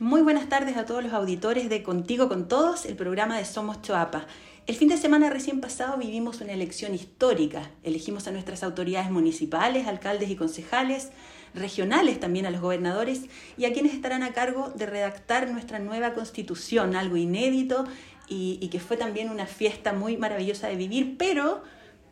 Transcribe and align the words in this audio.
Muy 0.00 0.22
buenas 0.22 0.48
tardes 0.48 0.76
a 0.76 0.86
todos 0.86 1.04
los 1.04 1.12
auditores 1.12 1.68
de 1.68 1.84
Contigo 1.84 2.28
con 2.28 2.48
Todos, 2.48 2.84
el 2.84 2.96
programa 2.96 3.38
de 3.38 3.44
Somos 3.44 3.80
Choapa. 3.80 4.26
El 4.66 4.74
fin 4.74 4.88
de 4.88 4.96
semana 4.96 5.30
recién 5.30 5.60
pasado 5.60 5.96
vivimos 5.96 6.40
una 6.40 6.52
elección 6.52 6.96
histórica. 6.96 7.70
Elegimos 7.84 8.26
a 8.26 8.32
nuestras 8.32 8.64
autoridades 8.64 9.12
municipales, 9.12 9.86
alcaldes 9.86 10.30
y 10.30 10.34
concejales, 10.34 11.10
regionales 11.54 12.18
también 12.18 12.44
a 12.44 12.50
los 12.50 12.60
gobernadores 12.60 13.26
y 13.56 13.66
a 13.66 13.72
quienes 13.72 13.94
estarán 13.94 14.24
a 14.24 14.32
cargo 14.32 14.72
de 14.74 14.86
redactar 14.86 15.48
nuestra 15.48 15.78
nueva 15.78 16.12
constitución, 16.12 16.96
algo 16.96 17.16
inédito 17.16 17.84
y, 18.26 18.58
y 18.60 18.70
que 18.70 18.80
fue 18.80 18.96
también 18.96 19.30
una 19.30 19.46
fiesta 19.46 19.92
muy 19.92 20.16
maravillosa 20.16 20.66
de 20.66 20.74
vivir, 20.74 21.14
pero 21.16 21.62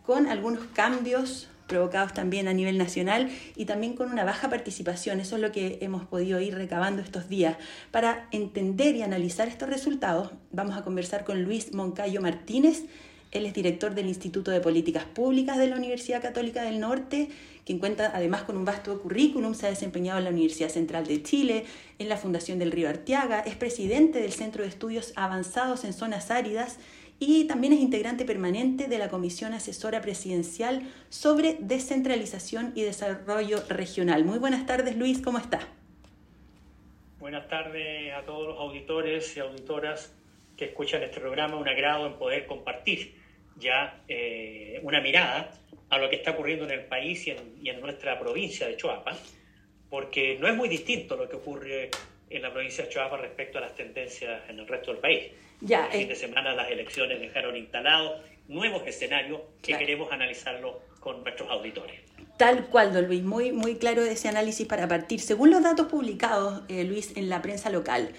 con 0.07 0.29
algunos 0.29 0.67
cambios 0.73 1.49
provocados 1.73 2.13
también 2.13 2.49
a 2.49 2.53
nivel 2.53 2.77
nacional 2.77 3.31
y 3.57 3.65
también 3.65 3.95
con 3.95 4.13
una 4.13 4.25
baja 4.25 4.51
participación. 4.51 5.21
Eso 5.21 5.37
es 5.37 5.43
lo 5.43 5.53
que 5.53 5.79
hemos 5.81 6.05
podido 6.05 6.39
ir 6.39 6.55
recabando 6.55 7.01
estos 7.01 7.31
días. 7.31 7.57
Para 7.91 8.29
entender 8.31 8.95
y 8.95 9.01
analizar 9.01 9.49
estos 9.49 9.71
resultados, 9.71 10.33
vamos 10.51 10.77
a 10.77 10.85
conversar 10.85 11.25
con 11.25 11.43
Luis 11.43 11.73
Moncayo 11.73 12.21
Martínez. 12.21 12.85
Él 13.31 13.47
es 13.47 13.55
director 13.55 13.95
del 13.95 14.09
Instituto 14.09 14.51
de 14.51 14.61
Políticas 14.61 15.07
Públicas 15.07 15.57
de 15.57 15.69
la 15.69 15.77
Universidad 15.77 16.21
Católica 16.21 16.63
del 16.63 16.79
Norte, 16.79 17.31
quien 17.65 17.79
cuenta 17.79 18.13
además 18.15 18.43
con 18.43 18.59
un 18.59 18.67
vasto 18.67 19.01
currículum, 19.01 19.55
se 19.55 19.67
ha 19.67 19.71
desempeñado 19.71 20.19
en 20.19 20.25
la 20.25 20.31
Universidad 20.31 20.69
Central 20.69 21.07
de 21.07 21.23
Chile, 21.23 21.65
en 21.99 22.11
la 22.11 22.19
Fundación 22.19 22.59
del 22.59 22.73
Río 22.73 22.91
Arteaga, 22.91 23.41
es 23.41 23.57
presidente 23.57 24.21
del 24.21 24.33
Centro 24.33 24.63
de 24.63 24.69
Estudios 24.69 25.15
Avanzados 25.17 25.85
en 25.85 25.95
Zonas 25.95 26.31
Áridas 26.31 26.77
y 27.25 27.45
también 27.45 27.73
es 27.73 27.79
integrante 27.79 28.25
permanente 28.25 28.89
de 28.89 28.99
la 28.99 29.09
Comisión 29.09 29.53
Asesora 29.53 30.01
Presidencial 30.01 30.83
sobre 31.09 31.57
Descentralización 31.61 32.73
y 32.75 32.83
Desarrollo 32.83 33.63
Regional. 33.69 34.25
Muy 34.25 34.41
buenas 34.41 34.67
tardes, 34.67 34.97
Luis, 34.97 35.23
¿cómo 35.23 35.39
está? 35.39 35.61
Buenas 37.21 37.47
tardes 37.47 38.13
a 38.13 38.25
todos 38.25 38.49
los 38.49 38.59
auditores 38.59 39.37
y 39.37 39.41
auditoras 39.41 40.13
que 40.57 40.65
escuchan 40.65 41.05
este 41.05 41.21
programa. 41.21 41.55
Un 41.55 41.69
agrado 41.69 42.09
en 42.09 42.15
poder 42.15 42.45
compartir 42.47 43.15
ya 43.57 44.03
eh, 44.09 44.81
una 44.83 45.01
mirada 45.01 45.53
a 45.91 45.99
lo 45.99 46.11
que 46.11 46.17
está 46.17 46.33
ocurriendo 46.33 46.65
en 46.65 46.73
el 46.73 46.87
país 46.87 47.25
y 47.29 47.31
en, 47.31 47.55
y 47.63 47.69
en 47.69 47.81
nuestra 47.81 48.19
provincia 48.19 48.67
de 48.67 48.77
Choapa, 48.77 49.17
porque 49.89 50.39
no 50.41 50.49
es 50.49 50.57
muy 50.57 50.69
distinto 50.69 51.17
lo 51.17 51.29
que 51.29 51.37
ocurre 51.37 51.89
en 52.35 52.43
la 52.43 52.53
provincia 52.53 52.85
de 52.85 52.91
Chihuahua 52.91 53.19
respecto 53.19 53.59
a 53.59 53.61
las 53.61 53.75
tendencias 53.75 54.43
en 54.49 54.59
el 54.59 54.67
resto 54.67 54.93
del 54.93 55.01
país. 55.01 55.31
Ya, 55.61 55.87
el 55.87 55.93
fin 55.93 56.09
de 56.09 56.17
semana 56.17 56.55
las 56.55 56.71
elecciones 56.71 57.21
dejaron 57.21 57.57
instalados 57.57 58.21
nuevos 58.49 58.83
escenarios 58.87 59.41
que 59.63 59.79
queremos 59.79 60.11
analizarlo 60.13 60.81
con 61.01 61.23
nuestros 61.23 61.51
auditores. 61.51 62.01
Tal 62.37 62.67
cual, 62.67 62.93
don 62.93 63.07
Luis, 63.07 63.23
muy, 63.23 63.53
muy 63.53 63.77
claro 63.77 64.03
ese 64.03 64.29
análisis 64.29 64.67
para 64.67 64.89
partir. 64.89 65.21
Según 65.21 65.51
los 65.51 65.63
datos 65.63 65.87
publicados, 65.87 66.63
eh, 66.69 66.85
Luis, 66.85 67.17
en 67.17 67.29
la 67.29 67.43
prensa 67.43 67.71
local, 67.71 68.13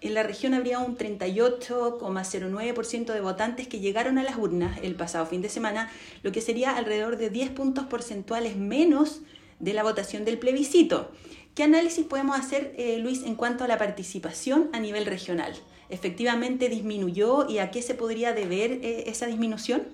en 0.00 0.14
la 0.14 0.22
región 0.22 0.54
habría 0.54 0.78
un 0.78 0.96
38,09% 0.96 3.12
de 3.12 3.20
votantes 3.20 3.68
que 3.68 3.80
llegaron 3.80 4.18
a 4.18 4.22
las 4.22 4.36
urnas 4.36 4.78
el 4.82 4.94
pasado 4.94 5.26
fin 5.26 5.42
de 5.42 5.48
semana, 5.48 5.90
lo 6.22 6.30
que 6.32 6.40
sería 6.40 6.76
alrededor 6.76 7.16
de 7.16 7.30
10 7.30 7.50
puntos 7.50 7.86
porcentuales 7.86 8.56
menos 8.56 9.22
de 9.58 9.72
la 9.72 9.82
votación 9.82 10.24
del 10.24 10.38
plebiscito. 10.38 11.10
¿Qué 11.56 11.62
análisis 11.62 12.04
podemos 12.04 12.38
hacer, 12.38 12.74
eh, 12.76 12.98
Luis, 12.98 13.24
en 13.24 13.34
cuanto 13.34 13.64
a 13.64 13.66
la 13.66 13.78
participación 13.78 14.68
a 14.74 14.78
nivel 14.78 15.06
regional? 15.06 15.54
¿Efectivamente 15.88 16.68
disminuyó 16.68 17.48
y 17.48 17.60
a 17.60 17.70
qué 17.70 17.80
se 17.80 17.94
podría 17.94 18.34
deber 18.34 18.72
eh, 18.72 19.04
esa 19.06 19.24
disminución? 19.26 19.88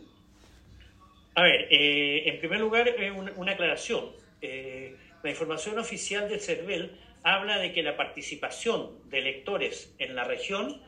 A 1.37 1.45
ver, 1.45 1.69
eh, 1.71 2.25
en 2.27 2.41
primer 2.41 2.59
lugar, 2.59 2.93
una, 3.37 3.53
aclaración. 3.53 4.07
la 5.23 5.31
información 5.31 5.79
oficial 5.79 6.29
del 6.29 6.41
CERVEL 6.41 6.99
habla 7.23 7.59
de 7.59 7.73
que 7.73 7.85
la 7.85 7.97
participación 7.97 8.99
de 9.09 9.21
electores 9.21 9.95
en 10.01 10.17
la 10.17 10.25
región 10.25 10.83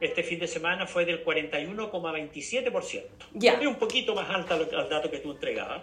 este 0.00 0.22
fin 0.22 0.38
de 0.38 0.46
semana 0.48 0.86
fue 0.86 1.04
del 1.04 1.22
41,27%. 1.22 3.02
Ya. 3.34 3.60
Es 3.60 3.66
un 3.66 3.76
poquito 3.76 4.14
más 4.14 4.30
alta 4.30 4.56
el 4.56 4.88
dato 4.88 5.10
que 5.10 5.18
tú 5.18 5.32
entregabas. 5.32 5.82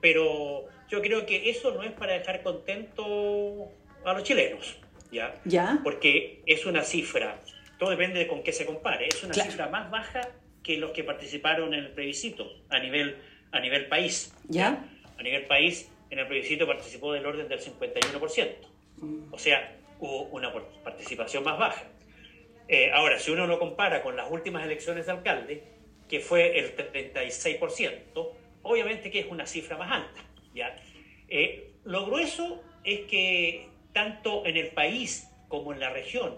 pero 0.00 0.68
yo 0.90 1.00
creo 1.00 1.24
que 1.24 1.50
eso 1.50 1.72
no 1.72 1.82
es 1.82 1.92
para 1.92 2.14
dejar 2.14 2.42
contento 2.42 3.68
a 4.04 4.12
los 4.12 4.22
chilenos, 4.24 4.76
¿ya? 5.10 5.40
¿Ya? 5.44 5.80
Porque 5.82 6.42
es 6.46 6.66
una 6.66 6.82
cifra, 6.82 7.40
todo 7.78 7.90
depende 7.90 8.18
de 8.18 8.26
con 8.26 8.42
qué 8.42 8.52
se 8.52 8.66
compare, 8.66 9.06
es 9.08 9.22
una 9.22 9.34
cifra 9.34 9.68
más 9.68 9.90
baja 9.90 10.28
que 10.62 10.76
los 10.76 10.90
que 10.90 11.04
participaron 11.04 11.72
en 11.74 11.84
el 11.84 11.90
plebiscito 11.92 12.50
a 12.68 12.78
nivel, 12.80 13.16
a 13.52 13.60
nivel 13.60 13.86
país. 13.86 14.34
¿Ya? 14.48 14.84
A 15.16 15.22
nivel 15.22 15.46
país, 15.46 15.90
en 16.10 16.18
el 16.18 16.26
plebiscito 16.26 16.66
participó 16.66 17.12
del 17.12 17.24
orden 17.24 17.48
del 17.48 17.60
51%. 17.60 18.48
O 19.30 19.38
sea, 19.38 19.76
hubo 19.98 20.24
una 20.24 20.52
participación 20.82 21.44
más 21.44 21.58
baja. 21.58 21.84
Eh, 22.68 22.90
ahora, 22.92 23.18
si 23.18 23.30
uno 23.30 23.46
lo 23.46 23.58
compara 23.58 24.02
con 24.02 24.16
las 24.16 24.30
últimas 24.30 24.64
elecciones 24.64 25.06
de 25.06 25.12
alcalde, 25.12 25.62
que 26.08 26.20
fue 26.20 26.58
el 26.58 26.76
36%, 26.76 28.30
obviamente 28.62 29.10
que 29.10 29.20
es 29.20 29.26
una 29.30 29.46
cifra 29.46 29.76
más 29.76 29.90
alta. 29.92 30.20
¿Ya? 30.54 30.76
Eh, 31.28 31.72
lo 31.84 32.06
grueso 32.06 32.62
es 32.84 33.00
que 33.02 33.68
tanto 33.92 34.46
en 34.46 34.56
el 34.56 34.68
país 34.68 35.28
como 35.48 35.72
en 35.72 35.80
la 35.80 35.90
región, 35.90 36.36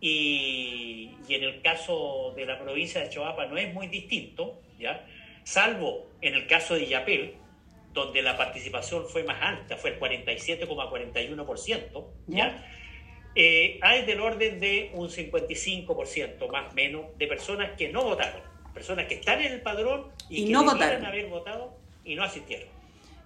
y, 0.00 1.10
en 1.28 1.44
el 1.44 1.62
caso 1.62 2.32
de 2.34 2.46
la 2.46 2.58
provincia 2.58 3.02
de 3.02 3.10
Chihuahua 3.10 3.46
no 3.46 3.58
es 3.58 3.72
muy 3.72 3.88
distinto, 3.88 4.60
¿ya? 4.78 5.06
salvo 5.44 6.08
en 6.20 6.34
el 6.34 6.46
caso 6.46 6.74
de 6.74 6.86
Yapel, 6.86 7.34
donde 7.92 8.22
la 8.22 8.36
participación 8.36 9.06
fue 9.06 9.24
más 9.24 9.42
alta, 9.42 9.76
fue 9.76 9.90
el 9.90 10.00
47,41%, 10.00 12.06
¿ya? 12.28 12.66
Eh, 13.34 13.78
hay 13.82 14.04
del 14.06 14.20
orden 14.20 14.58
de 14.58 14.90
un 14.94 15.08
55% 15.08 16.50
más 16.50 16.72
o 16.72 16.74
menos 16.74 17.06
de 17.16 17.26
personas 17.26 17.72
que 17.76 17.88
no 17.88 18.02
votaron, 18.02 18.42
personas 18.74 19.06
que 19.06 19.14
están 19.14 19.40
en 19.40 19.52
el 19.52 19.60
padrón 19.60 20.06
y, 20.28 20.46
que 20.46 20.52
no 20.52 20.64
votaron. 20.64 21.04
haber 21.04 21.26
votado 21.26 21.76
y 22.04 22.14
no 22.14 22.24
asistieron. 22.24 22.68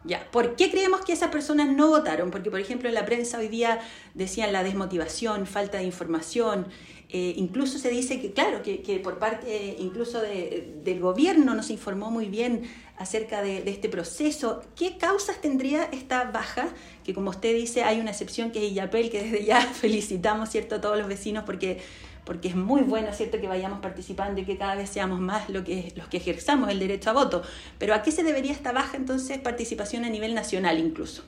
Ya, 0.04 0.31
¿por 0.31 0.54
qué 0.54 0.70
creemos 0.70 1.00
que 1.00 1.15
esas 1.15 1.31
personas 1.31 1.69
no 1.69 1.88
votaron? 1.88 2.31
Porque, 2.31 2.50
por 2.50 2.60
ejemplo, 2.60 2.91
en 2.91 2.94
la 2.94 3.06
prensa 3.06 3.38
hoy 3.38 3.48
día 3.48 3.81
decían 4.12 4.53
la 4.53 4.62
desmotivación, 4.62 5.47
falta 5.47 5.78
de 5.78 5.84
información, 5.84 6.66
eh, 7.09 7.32
incluso 7.37 7.78
se 7.78 7.88
dice 7.88 8.20
que, 8.20 8.32
claro, 8.32 8.62
que, 8.62 9.00
por 9.03 9.19
parte 9.19 9.76
incluso 9.78 10.20
del 10.20 11.00
gobierno 11.00 11.54
no 11.54 11.62
se 11.62 11.72
informó 11.72 12.10
muy 12.10 12.26
bien 12.26 12.62
acerca 12.98 13.41
de, 13.41 13.62
de, 13.62 13.70
este 13.70 13.88
proceso. 13.88 14.62
¿Qué 14.76 14.98
causas 14.98 15.41
tendría 15.41 15.84
esta 15.84 16.25
baja? 16.25 16.69
Que 17.03 17.15
como 17.15 17.31
usted 17.31 17.54
dice, 17.54 17.82
hay 17.82 18.00
una 18.00 18.10
excepción 18.10 18.50
que 18.50 18.66
es 18.66 18.72
Illapel, 18.72 19.10
que 19.10 19.22
desde 19.22 19.44
ya 19.44 19.60
felicitamos, 19.75 20.50
¿cierto?, 20.50 20.75
a 20.75 20.81
todos 20.81 20.98
los 20.98 21.09
vecinos 21.09 21.44
porque 21.44 21.81
porque 22.25 22.49
es 22.49 22.57
muy 22.57 22.83
bueno, 22.83 23.12
¿cierto?, 23.12 23.41
que 23.41 23.49
vayamos 23.49 23.81
participando 23.81 24.41
y 24.41 24.45
que 24.45 24.57
cada 24.57 24.75
vez 24.75 24.91
seamos 24.91 25.21
más 25.21 25.49
lo 25.51 25.62
que, 25.62 25.93
los 25.97 26.09
que 26.09 26.17
ejerzamos 26.17 26.71
el 26.71 26.79
derecho 26.79 27.11
a 27.11 27.12
voto. 27.12 27.43
Pero 27.79 27.95
¿a 27.95 28.03
qué 28.03 28.11
se 28.12 28.23
debería 28.23 28.53
esta 28.53 28.73
baja 28.73 28.97
entonces 28.97 29.39
participación 29.39 30.05
a 30.05 30.11
nivel 30.11 30.34
nacional 30.34 30.79
incluso? 30.79 31.25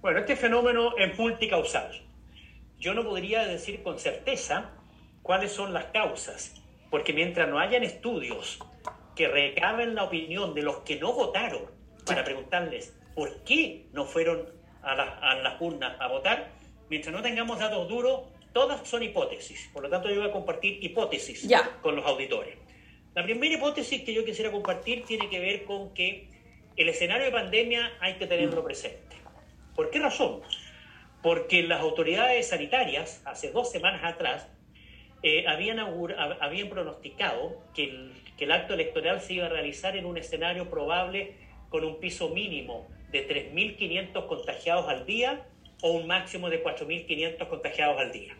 Bueno, 0.00 0.18
este 0.18 0.36
fenómeno 0.36 0.96
es 0.98 1.18
multicausal. 1.18 2.02
Yo 2.78 2.92
no 2.92 3.04
podría 3.04 3.46
decir 3.46 3.82
con 3.82 3.98
certeza 3.98 4.70
cuáles 5.22 5.52
son 5.52 5.72
las 5.72 5.86
causas, 5.86 6.60
porque 6.90 7.12
mientras 7.12 7.48
no 7.48 7.58
hayan 7.58 7.82
estudios 7.82 8.58
que 9.16 9.28
recaben 9.28 9.94
la 9.94 10.04
opinión 10.04 10.54
de 10.54 10.62
los 10.62 10.78
que 10.78 10.96
no 10.96 11.12
votaron 11.12 11.62
para 12.04 12.24
preguntarles 12.24 12.94
por 13.14 13.44
qué 13.44 13.86
no 13.92 14.04
fueron 14.04 14.42
a, 14.82 14.92
a 14.92 15.36
las 15.36 15.60
urnas 15.60 15.98
a 16.00 16.08
votar, 16.08 16.50
mientras 16.90 17.14
no 17.14 17.22
tengamos 17.22 17.58
datos 17.58 17.88
duros, 17.88 18.24
Todas 18.54 18.88
son 18.88 19.02
hipótesis, 19.02 19.68
por 19.72 19.82
lo 19.82 19.90
tanto 19.90 20.08
yo 20.08 20.20
voy 20.20 20.28
a 20.28 20.32
compartir 20.32 20.78
hipótesis 20.80 21.44
con 21.82 21.96
los 21.96 22.06
auditores. 22.06 22.56
La 23.12 23.24
primera 23.24 23.56
hipótesis 23.56 24.02
que 24.02 24.14
yo 24.14 24.24
quisiera 24.24 24.52
compartir 24.52 25.04
tiene 25.04 25.28
que 25.28 25.40
ver 25.40 25.64
con 25.64 25.92
que 25.92 26.28
el 26.76 26.88
escenario 26.88 27.26
de 27.26 27.32
pandemia 27.32 27.92
hay 27.98 28.14
que 28.14 28.28
tenerlo 28.28 28.62
mm. 28.62 28.64
presente. 28.64 29.16
¿Por 29.74 29.90
qué 29.90 29.98
razón? 29.98 30.40
Porque 31.20 31.64
las 31.64 31.80
autoridades 31.80 32.48
sanitarias, 32.48 33.22
hace 33.24 33.50
dos 33.50 33.72
semanas 33.72 34.04
atrás, 34.04 34.48
eh, 35.24 35.48
habían, 35.48 35.80
habían 35.80 36.68
pronosticado 36.68 37.60
que 37.74 37.84
el, 37.84 38.12
que 38.38 38.44
el 38.44 38.52
acto 38.52 38.74
electoral 38.74 39.20
se 39.20 39.32
iba 39.32 39.46
a 39.46 39.48
realizar 39.48 39.96
en 39.96 40.06
un 40.06 40.16
escenario 40.16 40.70
probable 40.70 41.34
con 41.70 41.84
un 41.84 41.98
piso 41.98 42.28
mínimo 42.28 42.86
de 43.10 43.28
3.500 43.28 44.28
contagiados 44.28 44.88
al 44.88 45.06
día 45.06 45.44
o 45.82 45.90
un 45.90 46.06
máximo 46.06 46.50
de 46.50 46.62
4.500 46.62 47.48
contagiados 47.48 47.98
al 47.98 48.12
día. 48.12 48.36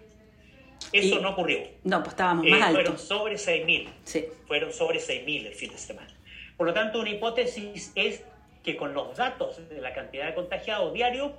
Eso 0.94 1.20
no 1.20 1.30
ocurrió. 1.30 1.58
No, 1.82 1.98
pues 2.02 2.12
estábamos 2.12 2.46
más 2.46 2.60
eh, 2.60 2.62
altos. 2.62 2.82
Fueron 2.82 2.98
sobre 2.98 3.34
6.000. 3.34 3.88
Sí. 4.04 4.24
Fueron 4.46 4.72
sobre 4.72 5.00
6.000 5.00 5.46
el 5.46 5.54
fin 5.54 5.70
de 5.72 5.78
semana. 5.78 6.14
Por 6.56 6.68
lo 6.68 6.72
tanto, 6.72 7.00
una 7.00 7.10
hipótesis 7.10 7.92
es 7.96 8.22
que 8.62 8.76
con 8.76 8.94
los 8.94 9.16
datos 9.16 9.68
de 9.68 9.80
la 9.80 9.92
cantidad 9.92 10.26
de 10.26 10.34
contagiados 10.34 10.92
diarios 10.94 11.32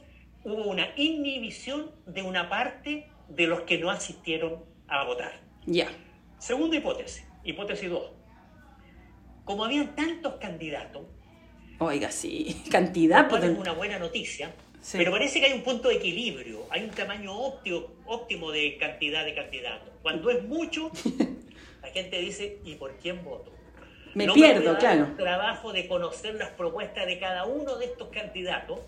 hubo 0.44 0.63
una 0.63 0.90
inhibición 0.98 1.92
de 2.06 2.22
una 2.22 2.50
parte 2.50 3.07
de 3.30 3.48
los 3.48 3.62
que 3.62 3.78
no 3.78 3.90
asistieron 3.90 4.63
a 4.88 5.04
votar. 5.06 5.40
Ya. 5.66 5.88
Segunda 6.38 6.75
hipótesis, 6.75 7.25
hipótesis 7.44 7.90
2. 7.90 8.12
Como 9.46 9.63
habían 9.63 9.96
tantos 9.96 10.36
candidatos, 10.36 11.04
Oiga, 11.80 12.12
sí, 12.12 12.63
cantidad. 12.72 13.27
Pues, 13.30 13.44
es 13.44 13.57
una 13.57 13.74
buena 13.74 14.00
noticia 14.00 14.54
Pero 14.92 15.12
parece 15.12 15.39
que 15.39 15.48
hay 15.48 15.54
un 15.54 15.63
punto 15.63 15.89
de 15.89 15.95
equilibrio, 15.95 16.66
hay 16.69 16.83
un 16.83 16.92
tamaño 16.92 17.33
óptimo, 17.33 17.88
óptimo 18.06 18.51
de 18.51 18.77
cantidad 18.77 19.25
de 19.25 19.36
candidatos. 19.36 19.89
Cuando 20.01 20.30
es 20.30 20.44
mucho, 20.44 20.92
la 21.81 21.89
gente 21.89 22.19
dice, 22.19 22.60
¿y 22.63 22.75
por 22.75 22.95
quién 22.98 23.24
voto? 23.24 23.51
Me 24.13 24.31
pierdo, 24.31 24.77
claro. 24.77 25.07
El 25.07 25.18
trabajo 25.18 25.74
de 25.74 25.88
conocer 25.89 26.36
las 26.36 26.50
propuestas 26.51 27.06
de 27.06 27.19
cada 27.19 27.45
uno 27.45 27.75
de 27.75 27.86
estos 27.86 28.07
candidatos 28.07 28.80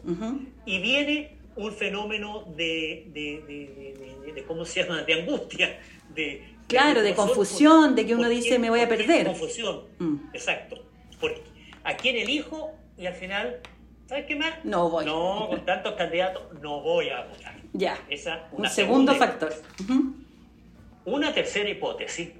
y 0.66 0.80
viene 0.80 1.38
un 1.58 1.74
fenómeno 1.74 2.46
de, 2.56 3.08
de, 3.08 4.34
de, 4.34 4.44
¿cómo 4.44 4.64
se 4.64 4.84
llama?, 4.84 5.02
de 5.02 5.14
angustia, 5.16 5.80
de... 6.16 6.56
Claro, 6.68 7.02
de, 7.02 7.14
confusión, 7.14 7.96
de 7.96 8.06
que 8.06 8.16
uno 8.16 8.30
dice 8.30 8.60
me 8.60 8.70
voy 8.70 8.82
a 8.82 8.88
perder. 8.88 9.26
Confusión, 9.28 9.84
mm. 10.00 10.16
exacto. 10.34 10.84
Porque 11.20 11.42
a 11.88 11.96
quién 11.96 12.18
elijo 12.18 12.76
y 12.98 13.06
al 13.06 13.14
final, 13.14 13.62
¿sabes 14.08 14.26
qué 14.26 14.36
más? 14.36 14.66
No 14.66 14.90
voy. 14.90 15.06
No, 15.06 15.48
con 15.50 15.66
tantos 15.66 15.94
candidatos 15.94 16.44
no 16.62 16.82
voy 16.82 17.10
a 17.10 17.24
votar. 17.24 17.56
Ya. 17.72 17.98
Esa, 18.10 18.50
un 18.52 18.70
segundo 18.70 19.16
factor. 19.16 19.54
Una 21.06 21.34
tercera 21.34 21.70
hipótesis, 21.70 22.32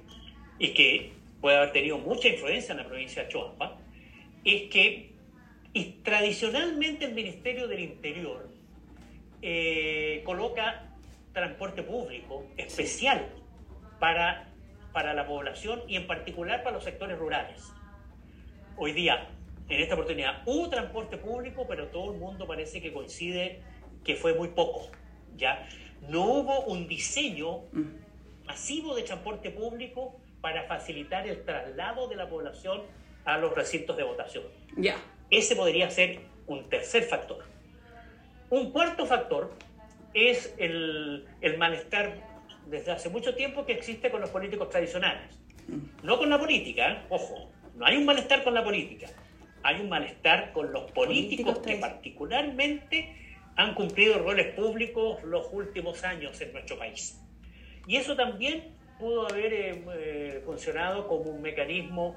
y 0.58 0.74
que 0.74 1.12
puede 1.40 1.56
haber 1.56 1.72
tenido 1.72 1.96
mucha 1.96 2.28
influencia 2.28 2.72
en 2.72 2.78
la 2.78 2.86
provincia 2.86 3.22
de 3.22 3.28
Choapa, 3.30 3.78
es 4.44 4.68
que 4.70 5.14
y 5.72 5.84
tradicionalmente 6.02 7.06
el 7.06 7.14
Ministerio 7.14 7.68
del 7.68 7.80
Interior 7.80 8.50
eh, 9.40 10.22
coloca 10.26 10.90
transporte 11.32 11.82
público 11.82 12.44
especial 12.58 13.30
para, 13.98 14.50
para 14.92 15.14
la 15.14 15.26
población 15.26 15.80
y 15.88 15.96
en 15.96 16.06
particular 16.06 16.62
para 16.62 16.76
los 16.76 16.84
sectores 16.84 17.18
rurales. 17.18 17.72
Hoy 18.76 18.92
día, 18.92 19.28
en 19.68 19.80
esta 19.80 19.94
oportunidad, 19.94 20.42
hubo 20.46 20.68
transporte 20.68 21.18
público, 21.18 21.66
pero 21.68 21.88
todo 21.88 22.12
el 22.12 22.18
mundo 22.18 22.46
parece 22.46 22.80
que 22.80 22.92
coincide 22.92 23.62
que 24.04 24.14
fue 24.16 24.34
muy 24.34 24.48
poco. 24.48 24.90
¿ya? 25.36 25.68
No 26.08 26.24
hubo 26.24 26.60
un 26.64 26.88
diseño 26.88 27.62
masivo 28.46 28.94
de 28.94 29.02
transporte 29.02 29.50
público 29.50 30.18
para 30.40 30.64
facilitar 30.64 31.26
el 31.26 31.44
traslado 31.44 32.08
de 32.08 32.16
la 32.16 32.28
población 32.28 32.82
a 33.24 33.36
los 33.36 33.54
recintos 33.54 33.96
de 33.96 34.04
votación. 34.04 34.44
Ya. 34.76 34.96
Ese 35.30 35.54
podría 35.54 35.90
ser 35.90 36.20
un 36.46 36.68
tercer 36.70 37.04
factor. 37.04 37.44
Un 38.48 38.70
cuarto 38.70 39.04
factor 39.04 39.52
es 40.14 40.54
el, 40.58 41.26
el 41.42 41.58
malestar 41.58 42.14
desde 42.66 42.92
hace 42.92 43.10
mucho 43.10 43.34
tiempo 43.34 43.66
que 43.66 43.72
existe 43.72 44.10
con 44.10 44.20
los 44.20 44.30
políticos 44.30 44.70
tradicionales. 44.70 45.38
No 46.02 46.16
con 46.16 46.30
la 46.30 46.38
política, 46.38 46.92
¿eh? 46.92 46.98
ojo, 47.10 47.50
no 47.74 47.84
hay 47.84 47.96
un 47.96 48.06
malestar 48.06 48.42
con 48.42 48.54
la 48.54 48.64
política, 48.64 49.08
hay 49.68 49.80
un 49.82 49.88
malestar 49.90 50.52
con 50.52 50.72
los 50.72 50.90
políticos, 50.92 51.58
que 51.58 51.76
particularmente 51.76 53.14
han 53.54 53.74
cumplido 53.74 54.18
roles 54.18 54.54
públicos 54.54 55.22
los 55.24 55.46
últimos 55.52 56.04
años 56.04 56.40
en 56.40 56.52
nuestro 56.52 56.78
país. 56.78 57.20
Y 57.86 57.96
eso 57.96 58.16
también 58.16 58.74
pudo 58.98 59.28
haber 59.28 59.52
eh, 59.52 59.84
eh, 59.94 60.42
funcionado 60.44 61.06
como 61.06 61.30
un 61.30 61.42
mecanismo 61.42 62.16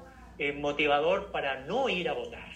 motivador 0.56 1.30
para 1.30 1.60
no 1.66 1.88
ir 1.88 2.08
a 2.08 2.14
votar. 2.14 2.50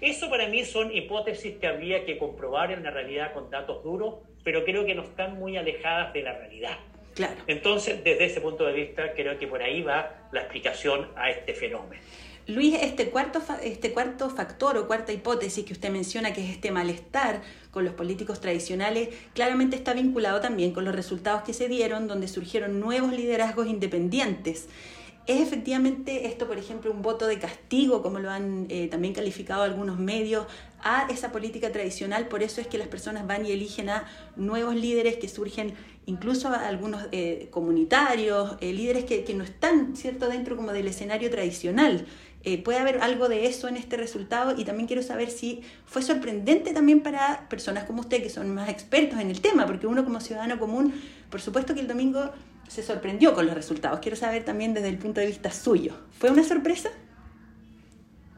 Eso 0.00 0.28
para 0.28 0.48
mí 0.48 0.64
son 0.64 0.94
hipótesis 0.94 1.56
que 1.56 1.66
habría 1.66 2.04
que 2.04 2.18
comprobar 2.18 2.72
en 2.72 2.82
la 2.82 2.90
realidad 2.90 3.32
con 3.32 3.48
datos 3.48 3.82
duros, 3.82 4.16
pero 4.44 4.64
creo 4.64 4.84
que 4.84 4.94
no 4.94 5.02
están 5.02 5.38
muy 5.38 5.56
alejadas 5.56 6.12
de 6.12 6.22
la 6.22 6.36
realidad. 6.36 6.76
Claro. 7.14 7.36
Entonces, 7.46 8.04
desde 8.04 8.26
ese 8.26 8.42
punto 8.42 8.66
de 8.66 8.74
vista, 8.74 9.12
creo 9.14 9.38
que 9.38 9.46
por 9.46 9.62
ahí 9.62 9.80
va 9.80 10.28
la 10.32 10.40
explicación 10.40 11.08
a 11.16 11.30
este 11.30 11.54
fenómeno. 11.54 12.02
Luis, 12.48 12.76
este 12.80 13.10
cuarto, 13.10 13.42
este 13.60 13.92
cuarto 13.92 14.30
factor 14.30 14.78
o 14.78 14.86
cuarta 14.86 15.12
hipótesis 15.12 15.64
que 15.64 15.72
usted 15.72 15.90
menciona, 15.90 16.32
que 16.32 16.44
es 16.44 16.50
este 16.50 16.70
malestar 16.70 17.42
con 17.72 17.84
los 17.84 17.94
políticos 17.94 18.40
tradicionales, 18.40 19.08
claramente 19.34 19.74
está 19.74 19.94
vinculado 19.94 20.40
también 20.40 20.72
con 20.72 20.84
los 20.84 20.94
resultados 20.94 21.42
que 21.42 21.52
se 21.52 21.66
dieron, 21.66 22.06
donde 22.06 22.28
surgieron 22.28 22.78
nuevos 22.78 23.12
liderazgos 23.12 23.66
independientes. 23.66 24.68
¿Es 25.26 25.40
efectivamente 25.40 26.28
esto, 26.28 26.46
por 26.46 26.56
ejemplo, 26.56 26.92
un 26.92 27.02
voto 27.02 27.26
de 27.26 27.40
castigo, 27.40 28.00
como 28.00 28.20
lo 28.20 28.30
han 28.30 28.66
eh, 28.68 28.86
también 28.86 29.12
calificado 29.12 29.64
algunos 29.64 29.98
medios, 29.98 30.46
a 30.84 31.08
esa 31.10 31.32
política 31.32 31.72
tradicional? 31.72 32.28
Por 32.28 32.44
eso 32.44 32.60
es 32.60 32.68
que 32.68 32.78
las 32.78 32.86
personas 32.86 33.26
van 33.26 33.44
y 33.44 33.50
eligen 33.50 33.90
a 33.90 34.06
nuevos 34.36 34.76
líderes 34.76 35.16
que 35.16 35.26
surgen, 35.26 35.74
incluso 36.06 36.46
a 36.46 36.68
algunos 36.68 37.08
eh, 37.10 37.48
comunitarios, 37.50 38.56
eh, 38.60 38.72
líderes 38.72 39.04
que, 39.04 39.24
que, 39.24 39.34
no 39.34 39.42
están, 39.42 39.96
¿cierto?, 39.96 40.28
dentro 40.28 40.54
como 40.54 40.72
del 40.72 40.86
escenario 40.86 41.28
tradicional. 41.28 42.06
¿Puede 42.64 42.78
haber 42.78 42.98
algo 43.02 43.28
de 43.28 43.46
eso 43.46 43.66
en 43.66 43.76
este 43.76 43.96
resultado? 43.96 44.54
Y 44.56 44.64
también 44.64 44.86
quiero 44.86 45.02
saber 45.02 45.30
si 45.30 45.62
fue 45.84 46.00
sorprendente 46.00 46.72
también 46.72 47.00
para 47.00 47.48
personas 47.48 47.84
como 47.84 48.02
usted, 48.02 48.22
que 48.22 48.30
son 48.30 48.54
más 48.54 48.68
expertos 48.68 49.18
en 49.18 49.30
el 49.30 49.40
tema, 49.40 49.66
porque 49.66 49.88
uno 49.88 50.04
como 50.04 50.20
ciudadano 50.20 50.56
común, 50.56 50.94
por 51.28 51.40
supuesto 51.40 51.74
que 51.74 51.80
el 51.80 51.88
domingo 51.88 52.32
se 52.68 52.84
sorprendió 52.84 53.34
con 53.34 53.46
los 53.46 53.54
resultados. 53.54 53.98
Quiero 53.98 54.16
saber 54.16 54.44
también 54.44 54.74
desde 54.74 54.88
el 54.88 54.98
punto 54.98 55.20
de 55.20 55.26
vista 55.26 55.50
suyo. 55.50 55.96
¿Fue 56.12 56.30
una 56.30 56.44
sorpresa? 56.44 56.90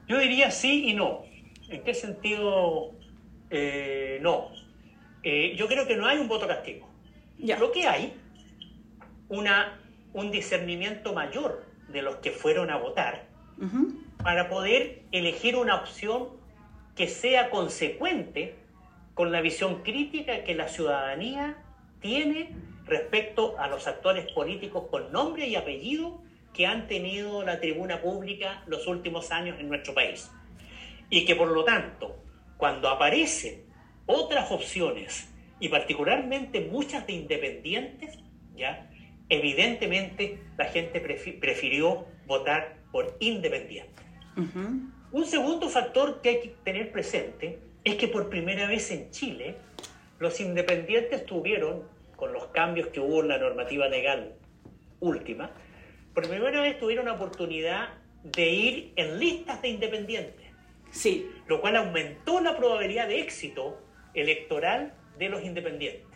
Yo 0.06 0.18
diría 0.18 0.50
sí 0.50 0.88
y 0.88 0.94
no. 0.94 1.24
¿En 1.68 1.84
qué 1.84 1.92
sentido 1.92 2.92
eh, 3.50 4.18
no? 4.22 4.48
Eh, 5.22 5.54
yo 5.56 5.68
creo 5.68 5.86
que 5.86 5.96
no 5.96 6.06
hay 6.06 6.18
un 6.18 6.28
voto 6.28 6.46
castigo. 6.46 6.88
Ya. 7.38 7.58
Lo 7.58 7.72
que 7.72 7.86
hay, 7.86 8.14
una, 9.28 9.78
un 10.14 10.30
discernimiento 10.30 11.12
mayor 11.12 11.66
de 11.88 12.02
los 12.02 12.16
que 12.16 12.30
fueron 12.30 12.70
a 12.70 12.76
votar 12.76 13.28
para 14.22 14.48
poder 14.48 15.02
elegir 15.12 15.56
una 15.56 15.76
opción 15.76 16.28
que 16.94 17.08
sea 17.08 17.50
consecuente 17.50 18.56
con 19.14 19.32
la 19.32 19.40
visión 19.40 19.82
crítica 19.82 20.44
que 20.44 20.54
la 20.54 20.68
ciudadanía 20.68 21.56
tiene 22.00 22.54
respecto 22.84 23.58
a 23.58 23.68
los 23.68 23.86
actores 23.86 24.30
políticos 24.32 24.84
con 24.90 25.12
nombre 25.12 25.46
y 25.46 25.56
apellido 25.56 26.22
que 26.52 26.66
han 26.66 26.88
tenido 26.88 27.44
la 27.44 27.60
tribuna 27.60 28.00
pública 28.00 28.62
los 28.66 28.86
últimos 28.86 29.30
años 29.30 29.58
en 29.60 29.68
nuestro 29.68 29.94
país. 29.94 30.30
Y 31.10 31.24
que 31.24 31.36
por 31.36 31.48
lo 31.48 31.64
tanto, 31.64 32.16
cuando 32.56 32.88
aparecen 32.88 33.64
otras 34.06 34.50
opciones, 34.50 35.32
y 35.60 35.68
particularmente 35.68 36.60
muchas 36.60 37.06
de 37.06 37.12
independientes, 37.14 38.18
¿ya? 38.54 38.88
evidentemente 39.28 40.40
la 40.56 40.66
gente 40.66 41.00
prefirió 41.00 42.06
votar 42.26 42.78
por 42.92 43.16
independientes. 43.20 44.04
Un 45.10 45.24
segundo 45.24 45.68
factor 45.68 46.20
que 46.20 46.28
hay 46.28 46.40
que 46.40 46.54
tener 46.64 46.92
presente 46.92 47.58
es 47.82 47.96
que 47.96 48.08
por 48.08 48.28
primera 48.28 48.68
vez 48.68 48.90
en 48.92 49.10
Chile 49.10 49.56
los 50.18 50.40
independientes 50.40 51.26
tuvieron 51.26 51.82
con 52.16 52.32
los 52.32 52.46
cambios 52.48 52.88
que 52.88 53.00
hubo 53.00 53.22
en 53.22 53.28
la 53.28 53.38
normativa 53.38 53.88
legal 53.88 54.34
última, 55.00 55.50
por 56.14 56.28
primera 56.28 56.60
vez 56.60 56.78
tuvieron 56.78 57.06
la 57.06 57.12
oportunidad 57.12 57.94
de 58.24 58.48
ir 58.48 58.92
en 58.96 59.18
listas 59.18 59.62
de 59.62 59.68
independientes. 59.68 60.46
Sí. 60.90 61.30
Lo 61.46 61.60
cual 61.60 61.76
aumentó 61.76 62.40
la 62.40 62.56
probabilidad 62.56 63.08
de 63.08 63.20
éxito 63.20 63.80
electoral 64.14 64.94
de 65.18 65.28
los 65.28 65.44
independientes. 65.44 66.06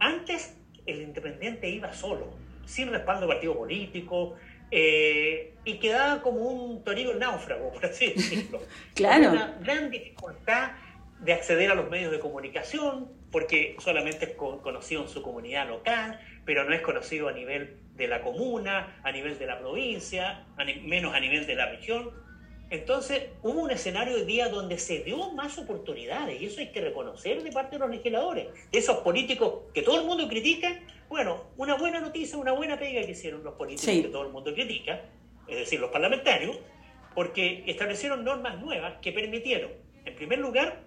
Antes 0.00 0.56
el 0.86 1.02
independiente 1.02 1.68
iba 1.68 1.92
solo, 1.92 2.34
sin 2.64 2.90
respaldo 2.90 3.22
de 3.22 3.34
partido 3.34 3.56
político, 3.56 4.36
eh, 4.70 5.54
y 5.64 5.78
quedaba 5.78 6.22
como 6.22 6.40
un 6.40 6.84
torino 6.84 7.14
náufrago, 7.14 7.72
por 7.72 7.86
así 7.86 8.12
decirlo. 8.12 8.60
claro. 8.94 9.32
Una 9.32 9.58
gran 9.62 9.90
dificultad 9.90 10.72
de 11.20 11.32
acceder 11.32 11.70
a 11.70 11.74
los 11.74 11.90
medios 11.90 12.12
de 12.12 12.20
comunicación, 12.20 13.10
porque 13.30 13.76
solamente 13.78 14.24
es 14.24 14.30
conocido 14.36 15.02
en 15.02 15.08
su 15.08 15.22
comunidad 15.22 15.68
local, 15.68 16.20
pero 16.44 16.64
no 16.64 16.74
es 16.74 16.80
conocido 16.80 17.28
a 17.28 17.32
nivel 17.32 17.76
de 17.96 18.08
la 18.08 18.22
comuna, 18.22 19.00
a 19.02 19.12
nivel 19.12 19.38
de 19.38 19.46
la 19.46 19.58
provincia, 19.58 20.46
menos 20.82 21.14
a 21.14 21.20
nivel 21.20 21.46
de 21.46 21.54
la 21.54 21.68
región. 21.68 22.10
Entonces 22.70 23.24
hubo 23.42 23.62
un 23.62 23.70
escenario 23.70 24.16
hoy 24.16 24.24
día 24.24 24.48
donde 24.48 24.78
se 24.78 25.02
dio 25.02 25.32
más 25.32 25.58
oportunidades 25.58 26.40
y 26.40 26.46
eso 26.46 26.60
hay 26.60 26.70
que 26.70 26.82
reconocer 26.82 27.42
de 27.42 27.50
parte 27.50 27.76
de 27.76 27.80
los 27.80 27.90
legisladores, 27.90 28.48
de 28.70 28.78
esos 28.78 28.98
políticos 28.98 29.62
que 29.72 29.82
todo 29.82 30.00
el 30.00 30.06
mundo 30.06 30.28
critica. 30.28 30.78
Bueno, 31.08 31.44
una 31.56 31.74
buena 31.74 32.00
noticia, 32.00 32.36
una 32.36 32.52
buena 32.52 32.78
pega 32.78 33.04
que 33.04 33.12
hicieron 33.12 33.42
los 33.42 33.54
políticos 33.54 33.94
que 33.94 34.08
todo 34.08 34.26
el 34.26 34.32
mundo 34.32 34.52
critica, 34.52 35.02
es 35.46 35.56
decir, 35.56 35.80
los 35.80 35.90
parlamentarios, 35.90 36.58
porque 37.14 37.64
establecieron 37.66 38.24
normas 38.24 38.60
nuevas 38.60 38.94
que 39.00 39.12
permitieron, 39.12 39.70
en 40.04 40.14
primer 40.14 40.38
lugar, 40.38 40.82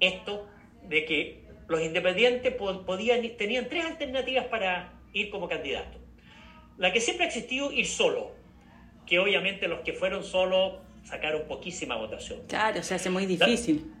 esto 0.00 0.48
de 0.82 1.04
que 1.04 1.44
los 1.68 1.80
independientes 1.80 2.54
podían, 2.54 3.36
tenían 3.36 3.68
tres 3.68 3.84
alternativas 3.84 4.46
para 4.46 4.92
ir 5.12 5.30
como 5.30 5.48
candidato. 5.48 5.98
La 6.76 6.92
que 6.92 7.00
siempre 7.00 7.24
ha 7.24 7.28
existido, 7.28 7.70
ir 7.72 7.86
solo, 7.86 8.32
que 9.06 9.18
obviamente 9.18 9.68
los 9.68 9.80
que 9.80 9.92
fueron 9.92 10.24
solo 10.24 10.80
sacaron 11.04 11.46
poquísima 11.46 11.96
votación. 11.96 12.40
Claro, 12.48 12.82
se 12.82 12.94
hace 12.94 13.10
muy 13.10 13.26
difícil. 13.26 13.92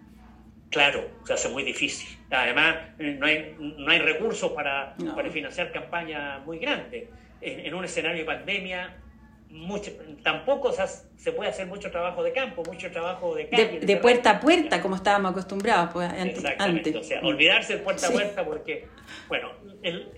Claro, 0.70 1.08
se 1.24 1.32
hace 1.32 1.48
muy 1.48 1.62
difícil. 1.62 2.18
Además, 2.30 2.76
eh, 2.98 3.16
no 3.18 3.26
hay, 3.26 3.54
no 3.58 3.90
hay 3.90 3.98
recursos 4.00 4.52
para, 4.52 4.96
para 5.14 5.30
financiar 5.30 5.70
campañas 5.70 6.44
muy 6.44 6.58
grandes. 6.58 7.08
En, 7.40 7.60
en, 7.60 7.74
un 7.74 7.84
escenario 7.84 8.20
de 8.20 8.24
pandemia, 8.24 8.96
mucho, 9.54 9.92
tampoco 10.22 10.72
se 10.72 11.32
puede 11.32 11.50
hacer 11.50 11.66
mucho 11.66 11.90
trabajo 11.90 12.22
de 12.24 12.32
campo, 12.32 12.62
mucho 12.64 12.90
trabajo 12.90 13.34
de 13.34 13.48
calle. 13.48 13.80
De, 13.80 13.96
puerta 13.98 14.30
a 14.30 14.40
puerta, 14.40 14.82
como 14.82 14.96
estábamos 14.96 15.30
acostumbrados 15.30 15.90
pues, 15.92 16.10
antes. 16.58 16.96
O 16.96 17.02
sea, 17.02 17.20
olvidarse 17.22 17.74
de 17.74 17.78
puerta 17.78 18.08
a 18.08 18.10
puerta 18.10 18.44
porque, 18.44 18.88
bueno, 19.28 19.52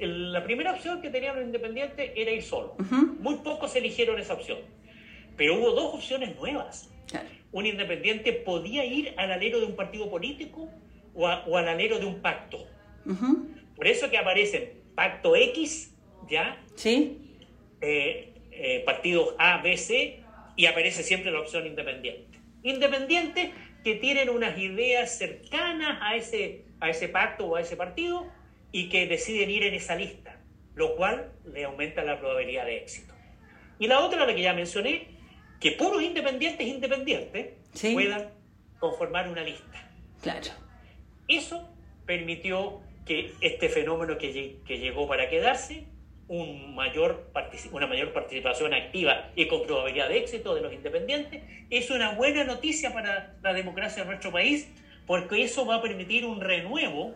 la 0.00 0.42
primera 0.42 0.72
opción 0.72 1.02
que 1.02 1.10
tenían 1.10 1.36
los 1.36 1.44
independientes 1.44 2.12
era 2.16 2.30
ir 2.30 2.42
solo. 2.42 2.76
Muy 3.20 3.36
pocos 3.36 3.76
eligieron 3.76 4.18
esa 4.18 4.34
opción. 4.34 4.58
Pero 5.36 5.56
hubo 5.56 5.72
dos 5.72 5.94
opciones 5.94 6.34
nuevas. 6.36 6.90
Un 7.56 7.64
independiente 7.64 8.34
podía 8.34 8.84
ir 8.84 9.14
al 9.16 9.32
alero 9.32 9.60
de 9.60 9.64
un 9.64 9.76
partido 9.76 10.10
político 10.10 10.68
o, 11.14 11.26
al 11.26 11.68
alero 11.68 11.98
de 11.98 12.04
un 12.04 12.20
pacto. 12.20 12.58
Por 13.74 13.86
eso 13.86 14.10
que 14.10 14.18
aparecen 14.18 14.74
Pacto 14.94 15.34
X, 15.34 15.96
¿ya? 16.28 16.62
Sí. 16.74 17.16
Eh, 17.80 18.34
eh, 18.50 18.82
partidos 18.84 19.34
A, 19.38 19.62
B, 19.62 19.74
C, 19.78 20.20
y 20.54 20.66
aparece 20.66 21.02
siempre 21.02 21.30
la 21.30 21.40
opción 21.40 21.66
independiente. 21.66 22.38
Independientes 22.62 23.52
que 23.82 23.94
tienen 23.94 24.28
unas 24.28 24.58
ideas 24.58 25.16
cercanas 25.16 25.96
a 26.02 26.14
ese, 26.14 26.66
a 26.80 26.90
ese 26.90 27.08
pacto 27.08 27.46
o 27.46 27.56
a 27.56 27.62
ese 27.62 27.74
partido 27.74 28.26
y 28.70 28.90
que 28.90 29.06
deciden 29.06 29.48
ir 29.48 29.64
en 29.64 29.72
esa 29.72 29.96
lista, 29.96 30.42
lo 30.74 30.94
cual 30.94 31.32
le 31.50 31.64
aumenta 31.64 32.04
la 32.04 32.20
probabilidad 32.20 32.66
de 32.66 32.76
éxito. 32.76 33.14
Y 33.78 33.86
la 33.86 34.00
otra, 34.00 34.26
la 34.26 34.34
que 34.34 34.42
ya 34.42 34.52
mencioné, 34.52 35.15
que 35.60 35.72
puros 35.72 36.02
independientes 36.02 36.66
independientes 36.66 37.54
puedan 37.94 38.30
conformar 38.78 39.28
una 39.28 39.42
lista. 39.42 39.90
Claro. 40.22 40.50
Eso 41.28 41.68
permitió 42.04 42.80
que 43.04 43.32
este 43.40 43.68
fenómeno 43.68 44.18
que, 44.18 44.58
que 44.66 44.78
llegó 44.78 45.08
para 45.08 45.28
quedarse 45.28 45.86
un 46.28 46.74
mayor 46.74 47.30
una 47.70 47.86
mayor 47.86 48.12
participación 48.12 48.74
activa 48.74 49.30
y 49.36 49.46
con 49.46 49.64
probabilidad 49.64 50.08
de 50.08 50.18
éxito 50.18 50.54
de 50.54 50.60
los 50.60 50.72
independientes, 50.72 51.42
es 51.70 51.90
una 51.90 52.12
buena 52.12 52.44
noticia 52.44 52.92
para 52.92 53.36
la 53.42 53.52
democracia 53.52 54.02
de 54.02 54.08
nuestro 54.08 54.32
país, 54.32 54.68
porque 55.06 55.42
eso 55.44 55.64
va 55.66 55.76
a 55.76 55.82
permitir 55.82 56.24
un 56.24 56.40
renuevo, 56.40 57.14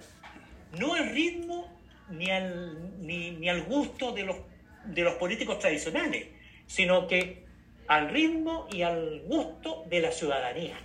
no 0.79 0.95
al 0.95 1.11
ritmo 1.11 1.69
ni 2.09 2.31
al, 2.31 3.05
ni, 3.05 3.49
al 3.49 3.63
gusto 3.63 4.13
de 4.13 4.25
los, 4.25 4.37
de 4.85 5.03
los 5.03 5.15
políticos 5.15 5.59
tradicionales, 5.59 6.29
sino 6.67 7.09
que 7.09 7.45
al 7.91 8.09
ritmo 8.09 8.69
y 8.71 8.83
al 8.83 9.23
gusto 9.27 9.83
de 9.89 10.01
la 10.01 10.13
ciudadanía. 10.13 10.77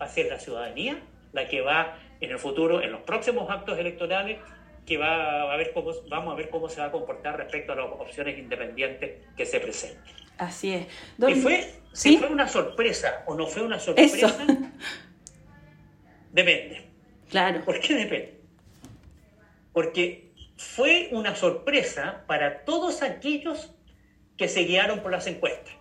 Va 0.00 0.06
a 0.06 0.08
ser 0.08 0.26
la 0.26 0.38
ciudadanía 0.38 1.02
la 1.32 1.48
que 1.48 1.60
va 1.62 1.98
en 2.20 2.30
el 2.30 2.38
futuro, 2.38 2.80
en 2.80 2.92
los 2.92 3.00
próximos 3.00 3.50
actos 3.50 3.76
electorales, 3.76 4.38
que 4.86 4.96
va 4.96 5.52
a 5.52 5.56
ver 5.56 5.72
cómo, 5.72 5.90
vamos 6.08 6.32
a 6.32 6.36
ver 6.36 6.50
cómo 6.50 6.68
se 6.68 6.80
va 6.80 6.86
a 6.86 6.92
comportar 6.92 7.38
respecto 7.38 7.72
a 7.72 7.76
las 7.76 7.86
opciones 7.86 8.38
independientes 8.38 9.26
que 9.36 9.44
se 9.44 9.58
presenten. 9.58 10.14
Así 10.38 10.74
es. 10.74 10.86
Y 11.26 11.34
fue, 11.34 11.74
si 11.92 12.18
fue 12.18 12.28
una 12.28 12.46
sorpresa 12.46 13.24
o 13.26 13.34
no 13.34 13.48
fue 13.48 13.62
una 13.62 13.80
sorpresa, 13.80 14.46
depende. 16.30 16.86
Claro. 17.30 17.64
¿Por 17.64 17.80
qué 17.80 17.94
depende? 17.94 18.40
Porque 19.72 20.30
fue 20.56 21.08
una 21.10 21.34
sorpresa 21.34 22.22
para 22.28 22.64
todos 22.64 23.02
aquellos 23.02 23.74
que 24.36 24.48
se 24.48 24.60
guiaron 24.60 25.00
por 25.00 25.10
las 25.10 25.26
encuestas. 25.26 25.74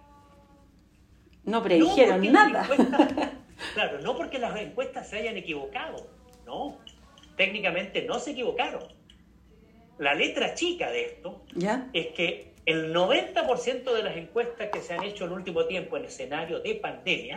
No 1.45 1.61
predijeron 1.61 2.31
nada. 2.31 2.67
claro, 3.73 3.99
no 3.99 4.15
porque 4.15 4.39
las 4.39 4.57
encuestas 4.59 5.09
se 5.09 5.17
hayan 5.17 5.37
equivocado, 5.37 6.07
no 6.45 6.77
técnicamente 7.35 8.03
no 8.03 8.19
se 8.19 8.31
equivocaron. 8.31 8.83
La 9.97 10.13
letra 10.13 10.55
chica 10.55 10.89
de 10.89 11.05
esto 11.05 11.43
es 11.93 12.07
que 12.07 12.53
el 12.65 12.93
90% 12.93 13.93
de 13.93 14.03
las 14.03 14.15
encuestas 14.17 14.69
que 14.71 14.81
se 14.81 14.93
han 14.93 15.03
hecho 15.03 15.25
en 15.25 15.31
el 15.31 15.37
último 15.37 15.65
tiempo 15.65 15.97
en 15.97 16.05
escenario 16.05 16.59
de 16.59 16.75
pandemia 16.75 17.35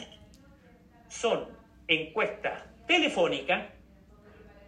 son 1.09 1.47
encuestas 1.89 2.63
telefónicas 2.87 3.67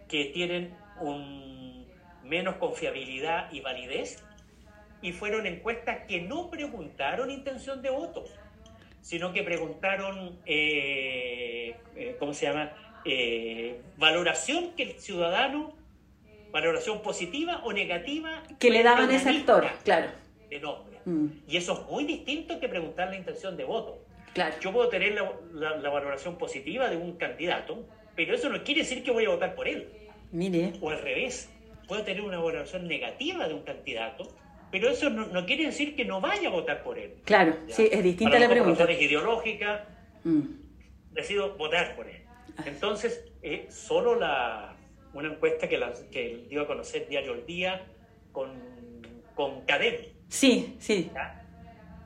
que 0.07 0.25
tienen 0.25 0.75
un 1.01 1.87
menos 2.23 2.55
confiabilidad 2.55 3.51
y 3.51 3.61
validez 3.61 4.23
y 5.01 5.13
fueron 5.13 5.47
encuestas 5.47 6.05
que 6.07 6.21
no 6.21 6.49
preguntaron 6.49 7.31
intención 7.31 7.81
de 7.81 7.89
voto, 7.89 8.25
sino 9.01 9.33
que 9.33 9.43
preguntaron, 9.43 10.39
eh, 10.45 11.75
eh, 11.95 12.15
¿cómo 12.19 12.33
se 12.33 12.45
llama? 12.45 12.71
Eh, 13.05 13.81
valoración 13.97 14.71
que 14.75 14.83
el 14.83 14.99
ciudadano, 14.99 15.73
valoración 16.51 17.01
positiva 17.01 17.61
o 17.63 17.73
negativa. 17.73 18.43
Que 18.59 18.69
le 18.69 18.83
daban 18.83 19.09
ese 19.11 19.29
actor, 19.29 19.67
claro. 19.83 20.09
De 20.49 20.59
nombre. 20.59 20.99
Mm. 21.05 21.27
Y 21.47 21.57
eso 21.57 21.73
es 21.73 21.91
muy 21.91 22.03
distinto 22.03 22.59
que 22.59 22.67
preguntar 22.67 23.09
la 23.09 23.17
intención 23.17 23.55
de 23.55 23.63
voto. 23.63 23.99
Claro. 24.33 24.55
Yo 24.61 24.71
puedo 24.71 24.89
tener 24.89 25.13
la, 25.53 25.89
valoración 25.89 26.37
positiva 26.37 26.89
de 26.89 26.97
un 26.97 27.13
candidato, 27.17 27.83
pero 28.15 28.35
eso 28.35 28.49
no 28.49 28.63
quiere 28.63 28.81
decir 28.81 29.03
que 29.03 29.11
voy 29.11 29.25
a 29.25 29.29
votar 29.29 29.55
por 29.55 29.67
él. 29.67 29.89
Mire. 30.31 30.73
O 30.81 30.89
al 30.89 31.01
revés. 31.01 31.49
Puedo 31.87 32.03
tener 32.03 32.21
una 32.21 32.37
valoración 32.37 32.87
negativa 32.87 33.47
de 33.47 33.55
un 33.55 33.63
candidato, 33.63 34.31
pero 34.71 34.89
eso 34.89 35.09
no, 35.09 35.45
quiere 35.45 35.67
decir 35.67 35.95
que 35.95 36.05
no 36.05 36.21
vaya 36.21 36.49
a 36.49 36.51
votar 36.51 36.83
por 36.83 36.97
él. 36.97 37.15
Claro, 37.25 37.57
sí, 37.67 37.89
es 37.91 38.03
distinta 38.03 38.39
la 38.39 38.49
pregunta. 38.49 38.77
Por 38.77 38.87
razones 38.87 39.01
ideológicas, 39.01 39.81
mm. 40.23 40.41
decido 41.11 41.55
votar 41.57 41.95
por 41.95 42.07
él. 42.07 42.23
Entonces, 42.65 43.25
eh, 43.41 43.67
solo 43.69 44.15
la, 44.15 44.75
una 45.13 45.29
encuesta 45.29 45.67
que, 45.67 45.77
la, 45.77 45.93
que 46.11 46.45
dio 46.49 46.61
a 46.61 46.67
conocer 46.67 47.07
Diario 47.07 47.33
El 47.33 47.45
Día 47.45 47.85
con, 48.31 48.51
con 49.35 49.61
Cadem. 49.65 49.95
Sí, 50.27 50.75
sí. 50.79 51.09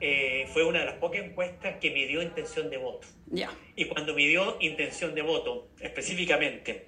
Eh, 0.00 0.46
fue 0.52 0.64
una 0.64 0.80
de 0.80 0.86
las 0.86 0.96
pocas 0.96 1.22
encuestas 1.22 1.76
que 1.80 1.90
midió 1.90 2.22
intención 2.22 2.70
de 2.70 2.76
voto. 2.78 3.06
Ya. 3.26 3.50
Y 3.76 3.86
cuando 3.86 4.14
midió 4.14 4.56
intención 4.60 5.14
de 5.14 5.22
voto, 5.22 5.68
específicamente, 5.80 6.86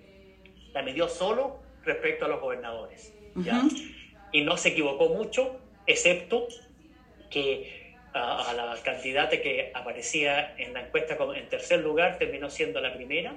la 0.73 0.83
midió 0.83 1.09
solo 1.09 1.61
respecto 1.85 2.25
a 2.25 2.28
los 2.28 2.40
gobernadores. 2.40 3.14
¿ya? 3.37 3.62
Y 4.33 4.42
no 4.42 4.56
se 4.56 4.71
equivocó 4.71 5.09
mucho, 5.09 5.61
excepto 5.86 6.48
que 7.30 7.94
a, 8.12 8.50
a, 8.50 8.54
la 8.54 8.82
candidata 8.82 9.40
que 9.40 9.70
aparecía 9.74 10.54
en 10.56 10.72
la 10.72 10.80
encuesta 10.86 11.16
en 11.34 11.48
tercer 11.48 11.80
lugar 11.80 12.18
terminó 12.18 12.48
siendo 12.50 12.80
la 12.80 12.94
primera 12.94 13.36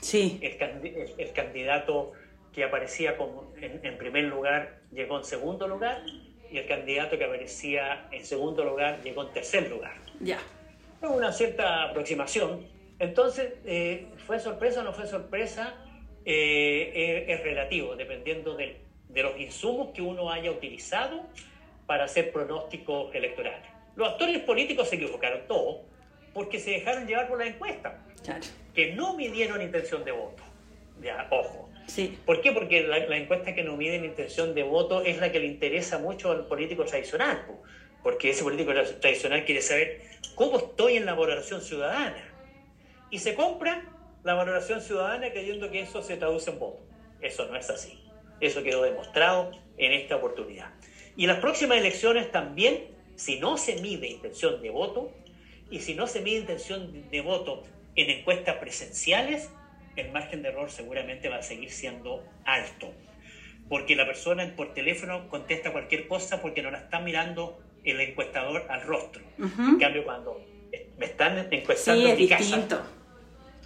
Sí. 0.00 0.38
El, 0.42 1.32
candidato 1.32 2.12
que 2.52 2.64
aparecía 2.64 3.16
como 3.16 3.52
en, 3.60 3.98
primer 3.98 4.24
lugar 4.24 4.80
llegó 4.92 5.18
en 5.18 5.24
segundo 5.24 5.68
lugar 5.68 6.02
y 6.50 6.58
el 6.58 6.66
candidato 6.66 7.18
que 7.18 7.24
aparecía 7.24 8.08
en 8.12 8.24
segundo 8.24 8.64
lugar 8.64 9.02
llegó 9.02 9.22
en 9.22 9.32
tercer 9.32 9.68
lugar. 9.68 9.94
Ya. 10.20 10.38
Fue 11.00 11.10
una 11.10 11.32
cierta 11.32 11.84
aproximación. 11.84 12.66
Entonces, 12.98 13.54
eh, 13.64 14.06
¿fue 14.26 14.38
sorpresa 14.40 14.80
o 14.80 14.84
no 14.84 14.92
fue 14.92 15.06
sorpresa? 15.06 15.74
Eh, 16.24 17.24
es, 17.28 17.42
relativo, 17.42 17.94
dependiendo 17.94 18.56
de, 18.56 18.80
de 19.08 19.22
los 19.22 19.38
insumos 19.38 19.92
que 19.92 20.02
uno 20.02 20.30
haya 20.30 20.50
utilizado 20.50 21.26
para 21.86 22.04
hacer 22.04 22.32
pronósticos 22.32 23.14
electorales. 23.14 23.68
Los 23.94 24.08
actores 24.08 24.40
políticos 24.40 24.88
se 24.88 24.96
equivocaron 24.96 25.46
todos 25.46 25.82
porque 26.34 26.58
se 26.58 26.72
dejaron 26.72 27.06
llevar 27.06 27.28
por 27.28 27.38
la 27.38 27.46
encuesta. 27.46 28.02
Claro 28.22 28.44
que 28.76 28.92
no 28.92 29.14
midieron 29.14 29.60
intención 29.62 30.04
de 30.04 30.12
voto. 30.12 30.42
Ya, 31.02 31.26
ojo. 31.30 31.68
Sí. 31.86 32.18
¿Por 32.26 32.42
qué? 32.42 32.52
Porque 32.52 32.82
la, 32.82 33.16
encuesta 33.16 33.54
que 33.54 33.64
no 33.64 33.76
mide 33.76 33.96
intención 33.96 34.54
de 34.54 34.62
voto 34.62 35.02
es 35.02 35.18
la 35.18 35.32
que 35.32 35.40
le 35.40 35.46
interesa 35.46 35.98
mucho 35.98 36.30
al 36.30 36.46
político 36.46 36.84
tradicional, 36.84 37.44
porque 38.02 38.30
ese 38.30 38.44
político 38.44 38.72
tradicional 39.00 39.44
quiere 39.44 39.62
saber 39.62 40.02
cómo 40.34 40.58
estoy 40.58 40.96
en 40.96 41.06
la 41.06 41.14
valoración 41.14 41.62
ciudadana. 41.62 42.22
Y 43.10 43.18
se 43.18 43.34
compra 43.34 43.82
la 44.24 44.34
valoración 44.34 44.82
ciudadana 44.82 45.30
creyendo 45.30 45.70
que 45.70 45.80
eso 45.80 46.02
se 46.02 46.16
traduce 46.16 46.50
en 46.50 46.58
voto. 46.58 46.82
Eso 47.22 47.46
no 47.46 47.56
es 47.56 47.70
así. 47.70 48.04
Eso 48.40 48.62
quedó 48.62 48.82
demostrado 48.82 49.52
en 49.78 49.92
esta 49.92 50.16
oportunidad. 50.16 50.70
Y 51.16 51.26
las 51.26 51.38
próximas 51.38 51.78
elecciones 51.78 52.30
también, 52.30 52.88
si 53.14 53.38
no 53.38 53.56
se 53.56 53.80
mide 53.80 54.08
intención 54.08 54.60
de 54.60 54.70
voto, 54.70 55.12
y 55.70 55.80
si 55.80 55.94
no 55.94 56.06
se 56.06 56.20
mide 56.20 56.40
intención 56.40 57.08
de 57.10 57.20
voto 57.20 57.64
en 57.96 58.10
encuestas 58.10 58.56
presenciales, 58.56 59.50
el 59.96 60.12
margen 60.12 60.42
de 60.42 60.50
error 60.50 60.70
seguramente 60.70 61.28
va 61.28 61.36
a 61.36 61.42
seguir 61.42 61.70
siendo 61.70 62.22
alto, 62.44 62.92
porque 63.68 63.96
la 63.96 64.06
persona 64.06 64.52
por 64.54 64.74
teléfono 64.74 65.28
contesta 65.28 65.72
cualquier 65.72 66.06
cosa 66.06 66.40
porque 66.42 66.62
no 66.62 66.70
la 66.70 66.78
está 66.78 67.00
mirando 67.00 67.58
el 67.82 68.00
encuestador 68.00 68.66
al 68.68 68.82
rostro. 68.82 69.22
En 69.38 69.78
cambio, 69.78 70.04
cuando 70.04 70.44
me 70.98 71.06
están 71.06 71.48
encuestando 71.50 72.08
en 72.08 72.16
mi 72.16 72.28
casa, 72.28 72.44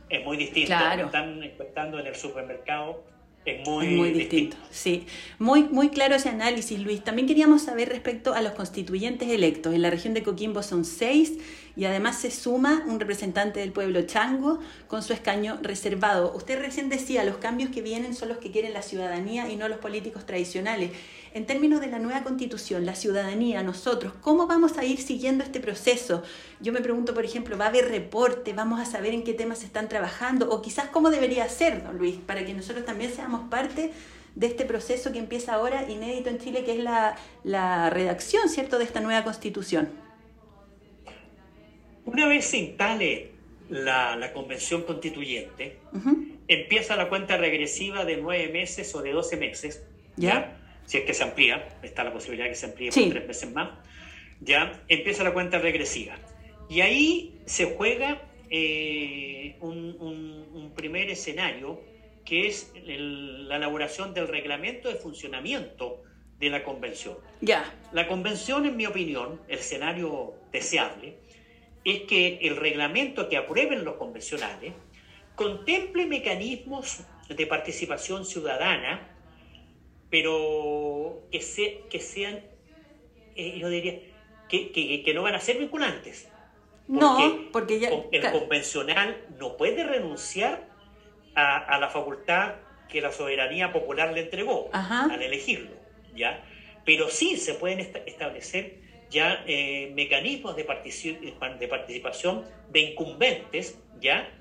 es 0.09 0.25
muy 0.25 0.37
distinto. 0.37 0.71
Me 0.97 1.03
están 1.03 1.43
encuestando 1.43 1.99
en 1.99 2.07
el 2.07 2.15
supermercado, 2.15 3.05
es 3.45 3.67
muy, 3.67 4.11
distinto. 4.11 4.57
Sí, 4.71 5.07
muy, 5.39 5.65
muy 5.65 5.89
claro 5.89 6.15
ese 6.15 6.29
análisis, 6.29 6.79
Luis. 6.79 7.03
También 7.03 7.27
queríamos 7.27 7.63
saber 7.63 7.89
respecto 7.89 8.35
a 8.35 8.43
los 8.43 8.53
constituyentes 8.53 9.29
electos. 9.29 9.75
En 9.75 9.83
la 9.83 9.91
región 9.91 10.15
de 10.15 10.23
Coquimbo 10.23 10.63
son 10.63 10.85
seis 10.85 11.39
y 11.81 11.87
además 11.87 12.19
se 12.19 12.31
suma 12.31 12.85
un 12.87 13.01
representante 13.01 13.61
del 13.61 13.73
pueblo 13.73 14.03
chango 14.03 14.59
con 14.87 15.03
su 15.03 15.15
escaño 15.15 15.59
reservado. 15.63 16.31
Usted 16.37 16.61
recién 16.61 16.91
decía, 16.91 17.25
los 17.25 17.39
cambios 17.39 17.71
que 17.71 17.81
vienen 17.81 18.15
son 18.15 18.29
los 18.29 18.37
que 18.37 18.51
quieren 18.51 18.75
la 18.75 18.83
ciudadanía 18.83 19.49
y 19.49 19.57
no 19.57 19.67
los 19.67 19.79
políticos 19.79 20.27
tradicionales. 20.27 20.91
En 21.33 21.47
términos 21.47 21.81
de 21.81 21.87
la 21.87 21.99
nueva 21.99 22.23
constitución, 22.23 22.85
la 22.85 22.95
ciudadanía, 22.95 23.63
nosotros, 23.63 24.13
¿cómo 24.21 24.47
vamos 24.47 24.77
a 24.77 24.85
ir 24.85 25.01
siguiendo 25.01 25.43
este 25.43 25.59
proceso? 25.59 26.23
Yo 26.61 26.75
me 26.75 26.83
pregunto, 26.83 27.15
por 27.15 27.25
ejemplo, 27.25 27.57
¿va 27.57 27.65
a 27.65 27.69
haber 27.69 27.89
reporte? 27.89 28.53
¿Vamos 28.53 28.79
a 28.79 28.85
saber 28.85 29.15
en 29.15 29.25
qué 29.25 29.33
temas 29.33 29.61
se 29.61 29.65
están 29.65 29.89
trabajando? 29.89 30.51
O 30.51 30.61
quizás 30.61 30.91
cómo 30.91 31.09
debería 31.09 31.49
ser, 31.49 31.83
don 31.83 31.97
Luis, 31.97 32.17
para 32.17 32.45
que 32.45 32.53
nosotros 32.53 32.85
también 32.85 33.11
seamos 33.11 33.49
parte 33.49 33.91
de 34.35 34.47
este 34.47 34.67
proceso 34.67 35.13
que 35.13 35.19
empieza 35.19 35.55
ahora, 35.55 35.91
inédito 35.91 36.29
en 36.29 36.41
Chile, 36.41 36.63
que 36.63 36.77
es 36.77 36.85
la, 36.85 37.17
la 37.43 37.89
redacción, 37.89 38.51
¿cierto?, 38.51 38.77
de 38.77 38.85
esta 38.85 39.01
nueva 39.01 39.25
constitución. 39.25 40.10
Una 42.13 42.27
vez 42.27 42.45
se 42.45 42.59
instale 42.59 43.31
la, 43.69 44.17
la 44.17 44.33
convención 44.33 44.83
constituyente, 44.83 45.79
empieza 46.49 46.97
la 46.97 47.09
cuenta 47.09 47.37
regresiva 47.37 48.05
de 48.05 48.17
nueve 48.17 48.49
meses 48.49 48.93
o 48.97 49.03
de 49.03 49.13
doce 49.13 49.37
meses, 49.37 49.87
¿ya? 50.17 50.59
Si 50.87 50.99
es 50.99 51.05
que 51.05 51.15
se 51.15 51.23
amplía, 51.23 51.79
está 51.85 52.03
la 52.03 52.13
posibilidad 52.13 52.47
de 52.47 52.51
que 52.51 52.57
se 52.57 52.67
amplíe 52.67 52.91
por 52.91 53.09
tres 53.11 53.29
meses 53.29 53.53
más, 53.53 53.71
¿ya? 54.41 54.83
Empieza 54.89 55.23
la 55.23 55.33
cuenta 55.33 55.61
regresiva. 55.61 56.17
Y 56.69 56.81
ahí 56.81 57.39
se 57.47 57.77
juega 57.77 58.23
eh, 58.51 59.57
un, 59.61 59.97
un 60.01 60.73
primer 60.75 61.11
escenario 61.11 61.81
que 62.25 62.49
es 62.49 62.73
la 62.85 63.57
elaboración 63.57 64.15
del 64.15 64.27
reglamento 64.27 64.89
de 64.89 64.97
funcionamiento 64.97 66.03
de 66.41 66.51
la 66.51 66.65
convención. 66.65 67.17
Ya. 67.41 67.73
La 67.93 68.09
convención, 68.09 68.67
en 68.67 68.77
mi 68.77 68.87
opinión, 68.87 69.41
el 69.47 69.59
escenario 69.59 70.35
deseable, 70.51 71.19
es 71.85 72.03
que 72.03 72.39
el 72.43 72.57
reglamento 72.57 73.29
que 73.29 73.37
aprueben 73.37 73.85
los 73.85 73.97
convencionales 73.97 74.75
contemple 75.35 76.07
mecanismos 76.07 77.05
de 77.29 77.47
participación 77.47 78.25
ciudadana, 78.25 79.09
pero 80.11 81.23
que, 81.31 81.41
se, 81.41 81.83
que 81.89 82.01
sean, 82.01 82.41
eh, 83.37 83.59
yo 83.59 83.69
diría, 83.69 84.01
que, 84.49 84.73
que, 84.73 85.15
no 85.15 85.23
van 85.23 85.35
a 85.35 85.41
ser 85.41 85.59
vinculantes. 85.59 86.29
no, 86.89 87.49
porque 87.53 87.79
ya, 87.79 87.91
el 88.11 88.33
convencional 88.33 89.25
no 89.39 89.57
puede 89.57 89.85
renunciar 89.85 90.69
a, 91.35 91.79
la 91.79 91.89
facultad 91.89 92.57
que 92.89 93.01
la 93.01 93.13
soberanía 93.13 93.73
popular 93.73 94.13
le 94.13 94.23
entregó 94.23 94.69
al 94.73 95.23
elegirlo, 95.23 95.71
¿ya? 96.15 96.45
Pero 96.85 97.09
sí 97.09 97.37
se 97.37 97.55
pueden 97.55 97.81
establecer 97.81 98.90
ya 99.11 99.45
eh, 99.47 99.93
mecanismos 99.95 100.57
de, 100.57 100.65
participación 100.65 102.45
de 102.71 102.81
incumbentes, 102.81 103.79
¿ya? 104.01 104.33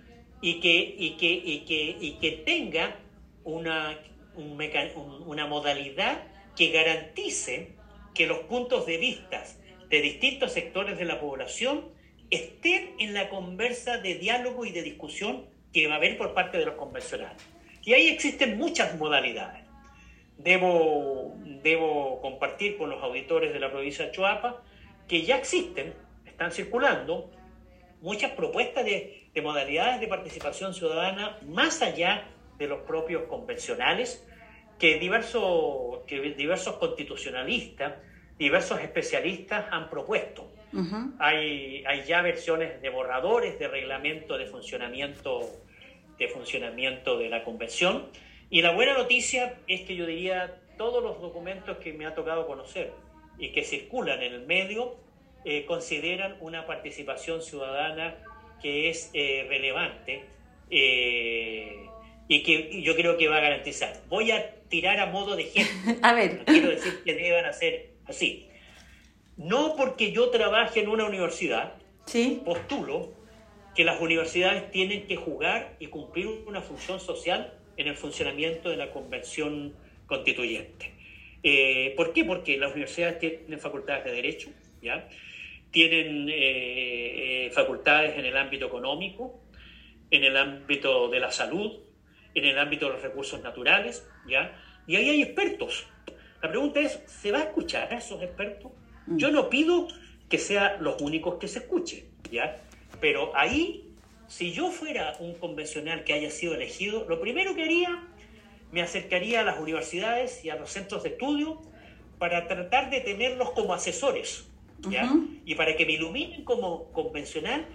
Y 0.42 0.60
que, 0.62 0.96
y 0.98 1.18
que, 1.18 1.32
y 1.32 1.66
que, 1.66 1.98
y 2.00 2.12
que 2.20 2.32
tenga 2.46 2.96
una, 3.44 4.00
una 4.36 5.48
modalidad 5.48 6.24
que 6.56 6.70
garantice 6.70 7.74
que 8.14 8.28
los 8.28 8.40
puntos 8.40 8.86
de 8.86 8.98
vista 8.98 9.44
de 9.90 10.02
distintos 10.02 10.54
sectores 10.54 10.98
de 10.98 11.06
la 11.06 11.20
población 11.20 11.90
estén 12.30 12.94
en 13.00 13.14
la 13.14 13.30
conversa 13.30 13.98
de 13.98 14.16
diálogo 14.16 14.66
y 14.66 14.72
de 14.72 14.84
discusión 14.84 15.48
que 15.74 15.88
va 15.88 15.96
a 15.96 15.98
haber 15.98 16.18
por 16.18 16.34
parte 16.34 16.58
de 16.58 16.66
los 16.66 16.76
convencionales. 16.76 17.42
Y 17.84 17.94
ahí 17.94 18.08
existen 18.08 18.58
muchas 18.58 18.98
modalidades. 18.98 19.69
Debo, 20.40 21.36
debo 21.64 22.20
compartir 22.22 22.78
con 22.78 22.90
los 22.90 23.04
auditores 23.04 23.54
de 23.54 23.60
la 23.60 23.70
provincia 23.70 24.06
de 24.06 24.12
Chuapa 24.12 24.64
que 25.08 25.24
ya 25.24 25.38
existen, 25.38 25.94
están 26.26 26.52
circulando 26.52 27.30
muchas 28.02 28.32
propuestas 28.32 28.86
de, 28.86 29.30
de 29.34 29.42
modalidades 29.42 30.00
de 30.00 30.08
participación 30.08 30.74
ciudadana 30.74 31.38
más 31.46 31.82
allá 31.82 32.26
de 32.58 32.68
los 32.68 32.80
propios 32.82 33.24
convencionales 33.24 34.26
que 34.80 34.98
diversos, 34.98 36.06
que 36.08 36.22
diversos 36.22 36.78
constitucionalistas, 36.78 37.94
diversos 38.38 38.80
especialistas 38.80 39.66
han 39.72 39.90
propuesto 39.90 40.50
hay, 41.20 41.84
hay 41.86 42.04
ya 42.06 42.22
versiones 42.22 42.82
de 42.82 42.90
borradores 42.90 43.58
de 43.60 43.68
reglamento 43.68 44.38
de 44.38 44.46
funcionamiento, 44.46 45.50
de 46.18 46.28
funcionamiento 46.28 47.18
de 47.18 47.30
la 47.30 47.44
convención. 47.44 48.06
Y 48.50 48.62
la 48.62 48.72
buena 48.72 48.94
noticia 48.94 49.60
es 49.68 49.82
que 49.82 49.96
yo 49.96 50.06
diría 50.06 50.60
todos 50.78 51.04
los 51.04 51.22
documentos 51.22 51.78
que 51.78 51.94
me 51.94 52.06
ha 52.06 52.16
tocado 52.16 52.48
conocer 52.48 52.92
y 53.38 53.52
que 53.52 53.64
circulan 53.64 54.22
en 54.22 54.34
el 54.34 54.46
medio 54.46 54.98
eh, 55.46 55.66
consideran 55.66 56.36
una 56.42 56.66
participación 56.66 57.42
ciudadana 57.42 58.16
que 58.62 58.90
es 58.90 59.10
eh, 59.14 59.46
relevante 59.48 60.26
eh, 60.70 61.86
y 62.28 62.44
que 62.44 62.82
yo 62.82 62.96
creo 62.96 63.18
que 63.18 63.28
va 63.28 63.38
a 63.38 63.42
garantizar. 63.42 64.02
Voy 64.10 64.32
a 64.32 64.56
tirar 64.70 65.00
a 65.00 65.06
modo 65.06 65.36
de 65.36 65.44
ejemplo. 65.44 65.96
a 66.02 66.14
ver. 66.14 66.44
quiero 66.46 66.70
decir 66.70 67.02
que 67.04 67.14
deban 67.14 67.46
hacer 67.46 67.92
así 68.08 68.50
no 69.40 69.78
porque 69.78 70.12
yo 70.12 70.30
trabaje 70.32 70.82
en 70.82 70.90
una 70.90 71.06
universidad, 71.06 71.76
postulo 72.44 73.14
que 73.74 73.86
las 73.86 74.02
universidades 74.02 74.70
tienen 74.70 75.08
que 75.08 75.16
jugar 75.16 75.78
y 75.80 75.88
cumplir 75.88 76.28
una 76.46 76.60
función 76.60 77.00
social 77.00 77.54
en 77.80 77.88
el 77.88 77.96
funcionamiento 77.96 78.70
de 78.70 78.76
la 78.76 78.92
convención 78.92 79.74
constituyente. 80.06 80.94
Eh, 81.42 81.94
¿Por 81.96 82.12
qué? 82.12 82.26
Porque 82.26 82.58
las 82.58 82.74
universidades 82.74 83.20
tienen 83.20 83.60
facultades 83.60 84.04
de 84.04 84.12
derecho, 84.12 84.50
¿ya? 84.82 85.08
tienen 85.72 86.28
eh, 86.30 87.46
eh, 87.46 87.52
facultades 87.52 88.18
en 88.18 88.26
el 88.26 88.36
ámbito 88.36 88.66
económico, 88.66 89.40
en 90.12 90.26
el 90.26 90.36
ámbito 90.36 91.08
de 91.08 91.22
la 91.22 91.32
salud, 91.32 91.80
en 92.36 92.46
el 92.46 92.60
ámbito 92.60 92.88
de 92.88 92.94
los 92.94 93.02
recursos 93.02 93.42
naturales, 93.42 94.06
¿ya? 94.28 94.62
y 94.86 94.98
ahí 94.98 95.10
hay 95.10 95.22
expertos. 95.22 95.88
La 96.42 96.50
pregunta 96.50 96.82
es, 96.82 97.02
¿se 97.08 97.32
va 97.32 97.40
a 97.40 97.44
escuchar 97.44 97.94
a 97.94 97.98
esos 97.98 98.22
expertos? 98.22 98.74
Yo 99.08 99.32
no 99.32 99.50
pido 99.50 99.88
que 100.28 100.38
sean 100.38 100.84
los 100.84 101.02
únicos 101.02 101.36
que 101.36 101.48
se 101.48 101.60
escuchen, 101.60 102.10
¿ya? 102.30 102.62
Pero 103.00 103.32
ahí, 103.36 103.89
si 104.30 104.54
yo 104.54 104.72
fuera 104.72 105.18
un 105.20 105.34
convencional 105.36 106.06
que 106.06 106.14
haya 106.14 106.32
sido 106.32 106.54
elegido, 106.54 107.06
lo 107.10 107.20
primero 107.20 107.56
que 107.56 107.64
haría, 107.64 108.08
me 108.72 108.82
acercaría 108.82 109.42
a 109.42 109.44
las 109.44 109.60
universidades 109.60 110.46
y 110.46 110.50
a 110.50 110.56
los 110.56 110.70
centros 110.70 111.04
de 111.04 111.10
estudio 111.10 111.62
para 112.18 112.48
tratar 112.48 112.90
de 112.90 113.02
tenerlos 113.02 113.52
como 113.52 113.74
asesores, 113.74 114.48
¿ya? 114.90 115.12
Y 115.46 115.56
para 115.56 115.76
que 115.76 115.86
me 115.86 115.94
iluminen 115.94 116.46
como 116.46 116.92
convencional, 116.92 117.66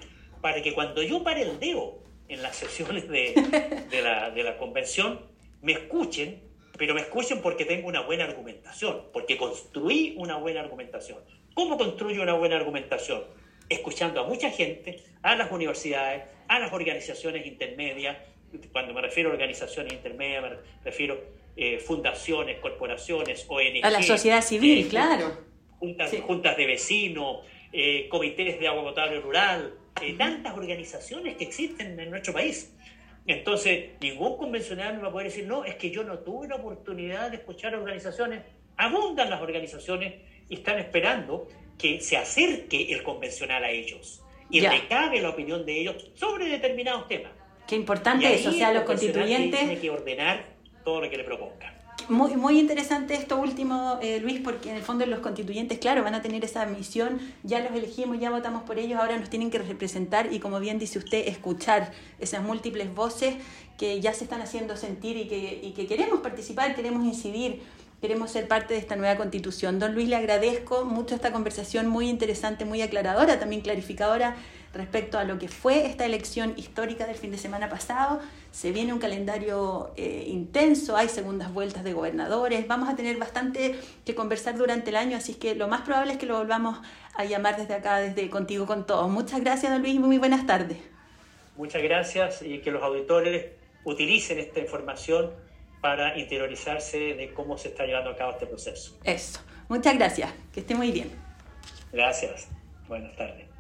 para 0.40 0.62
que 0.62 0.72
cuando 0.72 1.02
yo 1.02 1.22
pare 1.22 1.42
el 1.42 1.58
dedo 1.58 1.98
en 2.28 2.42
las 2.42 2.56
sesiones 2.62 3.08
de, 3.08 3.34
de, 3.90 4.02
la, 4.02 4.30
de 4.30 4.42
la 4.42 4.56
convención, 4.56 5.20
me 5.60 5.72
escuchen 5.72 6.54
pero 6.76 6.94
me 6.94 7.00
escuchen 7.00 7.40
porque 7.40 7.64
tengo 7.64 7.88
una 7.88 8.00
buena 8.00 8.24
argumentación, 8.24 9.02
porque 9.12 9.36
construí 9.36 10.14
una 10.16 10.36
buena 10.36 10.60
argumentación. 10.60 11.18
¿Cómo 11.54 11.78
construyo 11.78 12.22
una 12.22 12.34
buena 12.34 12.56
argumentación? 12.56 13.22
Escuchando 13.68 14.20
a 14.20 14.26
mucha 14.26 14.50
gente, 14.50 15.02
a 15.22 15.34
las 15.36 15.50
universidades, 15.50 16.24
a 16.48 16.58
las 16.58 16.72
organizaciones 16.72 17.46
intermedias. 17.46 18.16
Cuando 18.72 18.94
me 18.94 19.00
refiero 19.00 19.30
a 19.30 19.32
organizaciones 19.32 19.92
intermedias, 19.92 20.42
me 20.42 20.56
refiero 20.84 21.14
a 21.14 21.18
eh, 21.56 21.78
fundaciones, 21.78 22.58
corporaciones, 22.60 23.44
ONG. 23.48 23.84
A 23.84 23.90
la 23.90 24.02
sociedad 24.02 24.42
civil, 24.42 24.86
eh, 24.86 24.88
claro. 24.88 25.38
Juntas, 25.78 26.14
juntas 26.26 26.56
de 26.56 26.66
vecinos, 26.66 27.38
eh, 27.72 28.08
comités 28.08 28.58
de 28.58 28.68
agua 28.68 28.84
potable 28.84 29.20
rural, 29.20 29.74
tantas 30.18 30.56
organizaciones 30.56 31.36
que 31.36 31.44
existen 31.44 31.98
en 31.98 32.10
nuestro 32.10 32.32
país 32.32 32.74
entonces, 33.26 33.90
ningún 34.00 34.36
convencional 34.36 34.96
me 34.96 35.02
va 35.02 35.08
a 35.08 35.12
poder 35.12 35.28
decir, 35.28 35.46
no, 35.46 35.64
es 35.64 35.76
que 35.76 35.90
yo 35.90 36.04
no 36.04 36.18
tuve 36.18 36.48
la 36.48 36.56
oportunidad 36.56 37.30
de 37.30 37.38
escuchar 37.38 37.74
organizaciones. 37.74 38.42
Abundan 38.76 39.30
las 39.30 39.40
organizaciones 39.40 40.14
y 40.48 40.56
están 40.56 40.78
esperando 40.78 41.48
que 41.78 42.00
se 42.00 42.16
acerque 42.16 42.92
el 42.92 43.02
convencional 43.02 43.64
a 43.64 43.70
ellos 43.70 44.22
y 44.50 44.60
recabe 44.60 45.20
la 45.20 45.30
opinión 45.30 45.64
de 45.66 45.80
ellos 45.80 46.10
sobre 46.14 46.48
determinados 46.48 47.08
temas. 47.08 47.32
Qué 47.66 47.76
importante 47.76 48.32
eso, 48.34 48.50
o 48.50 48.52
sea, 48.52 48.72
los 48.72 48.84
constituyentes... 48.84 49.58
Tiene 49.58 49.78
que 49.78 49.90
ordenar 49.90 50.44
todo 50.84 51.00
lo 51.00 51.10
que 51.10 51.16
le 51.16 51.24
proponga. 51.24 51.74
Muy, 52.08 52.36
muy 52.36 52.58
interesante 52.58 53.14
esto 53.14 53.38
último, 53.38 53.98
eh, 54.02 54.20
Luis, 54.20 54.40
porque 54.40 54.68
en 54.68 54.76
el 54.76 54.82
fondo 54.82 55.06
los 55.06 55.20
constituyentes, 55.20 55.78
claro, 55.78 56.02
van 56.02 56.14
a 56.14 56.20
tener 56.20 56.44
esa 56.44 56.66
misión, 56.66 57.18
ya 57.42 57.60
los 57.60 57.72
elegimos, 57.72 58.20
ya 58.20 58.30
votamos 58.30 58.64
por 58.64 58.78
ellos, 58.78 59.00
ahora 59.00 59.18
nos 59.18 59.30
tienen 59.30 59.50
que 59.50 59.58
representar 59.58 60.30
y, 60.30 60.38
como 60.38 60.60
bien 60.60 60.78
dice 60.78 60.98
usted, 60.98 61.26
escuchar 61.26 61.92
esas 62.18 62.42
múltiples 62.42 62.94
voces 62.94 63.36
que 63.78 64.00
ya 64.00 64.12
se 64.12 64.24
están 64.24 64.42
haciendo 64.42 64.76
sentir 64.76 65.16
y 65.16 65.28
que, 65.28 65.60
y 65.62 65.72
que 65.72 65.86
queremos 65.86 66.20
participar, 66.20 66.74
queremos 66.74 67.06
incidir, 67.06 67.62
queremos 68.00 68.30
ser 68.30 68.48
parte 68.48 68.74
de 68.74 68.80
esta 68.80 68.96
nueva 68.96 69.16
constitución. 69.16 69.78
Don 69.78 69.94
Luis, 69.94 70.08
le 70.08 70.16
agradezco 70.16 70.84
mucho 70.84 71.14
esta 71.14 71.32
conversación 71.32 71.86
muy 71.86 72.08
interesante, 72.08 72.64
muy 72.64 72.82
aclaradora, 72.82 73.38
también 73.38 73.62
clarificadora 73.62 74.36
respecto 74.74 75.18
a 75.18 75.24
lo 75.24 75.38
que 75.38 75.48
fue 75.48 75.86
esta 75.86 76.04
elección 76.04 76.54
histórica 76.56 77.06
del 77.06 77.16
fin 77.16 77.30
de 77.30 77.38
semana 77.38 77.68
pasado. 77.68 78.20
Se 78.50 78.72
viene 78.72 78.92
un 78.92 78.98
calendario 78.98 79.92
eh, 79.96 80.24
intenso, 80.26 80.96
hay 80.96 81.08
segundas 81.08 81.52
vueltas 81.52 81.84
de 81.84 81.92
gobernadores, 81.92 82.66
vamos 82.66 82.88
a 82.88 82.96
tener 82.96 83.16
bastante 83.16 83.78
que 84.04 84.14
conversar 84.14 84.56
durante 84.56 84.90
el 84.90 84.96
año, 84.96 85.16
así 85.16 85.34
que 85.34 85.54
lo 85.54 85.68
más 85.68 85.82
probable 85.82 86.12
es 86.12 86.18
que 86.18 86.26
lo 86.26 86.36
volvamos 86.36 86.80
a 87.14 87.24
llamar 87.24 87.56
desde 87.56 87.74
acá, 87.74 87.98
desde 87.98 88.28
Contigo 88.28 88.66
con 88.66 88.86
Todos. 88.86 89.08
Muchas 89.08 89.40
gracias, 89.40 89.72
don 89.72 89.80
Luis, 89.80 89.98
muy 90.00 90.18
buenas 90.18 90.46
tardes. 90.46 90.78
Muchas 91.56 91.82
gracias 91.82 92.42
y 92.42 92.58
que 92.58 92.72
los 92.72 92.82
auditores 92.82 93.46
utilicen 93.84 94.38
esta 94.38 94.60
información 94.60 95.30
para 95.84 96.18
interiorizarse 96.18 97.12
de 97.12 97.34
cómo 97.34 97.58
se 97.58 97.68
está 97.68 97.84
llevando 97.84 98.08
a 98.08 98.16
cabo 98.16 98.30
este 98.30 98.46
proceso. 98.46 98.98
Eso. 99.04 99.38
Muchas 99.68 99.94
gracias. 99.94 100.32
Que 100.50 100.60
esté 100.60 100.74
muy 100.74 100.90
bien. 100.90 101.10
Gracias. 101.92 102.48
Buenas 102.88 103.14
tardes. 103.16 103.53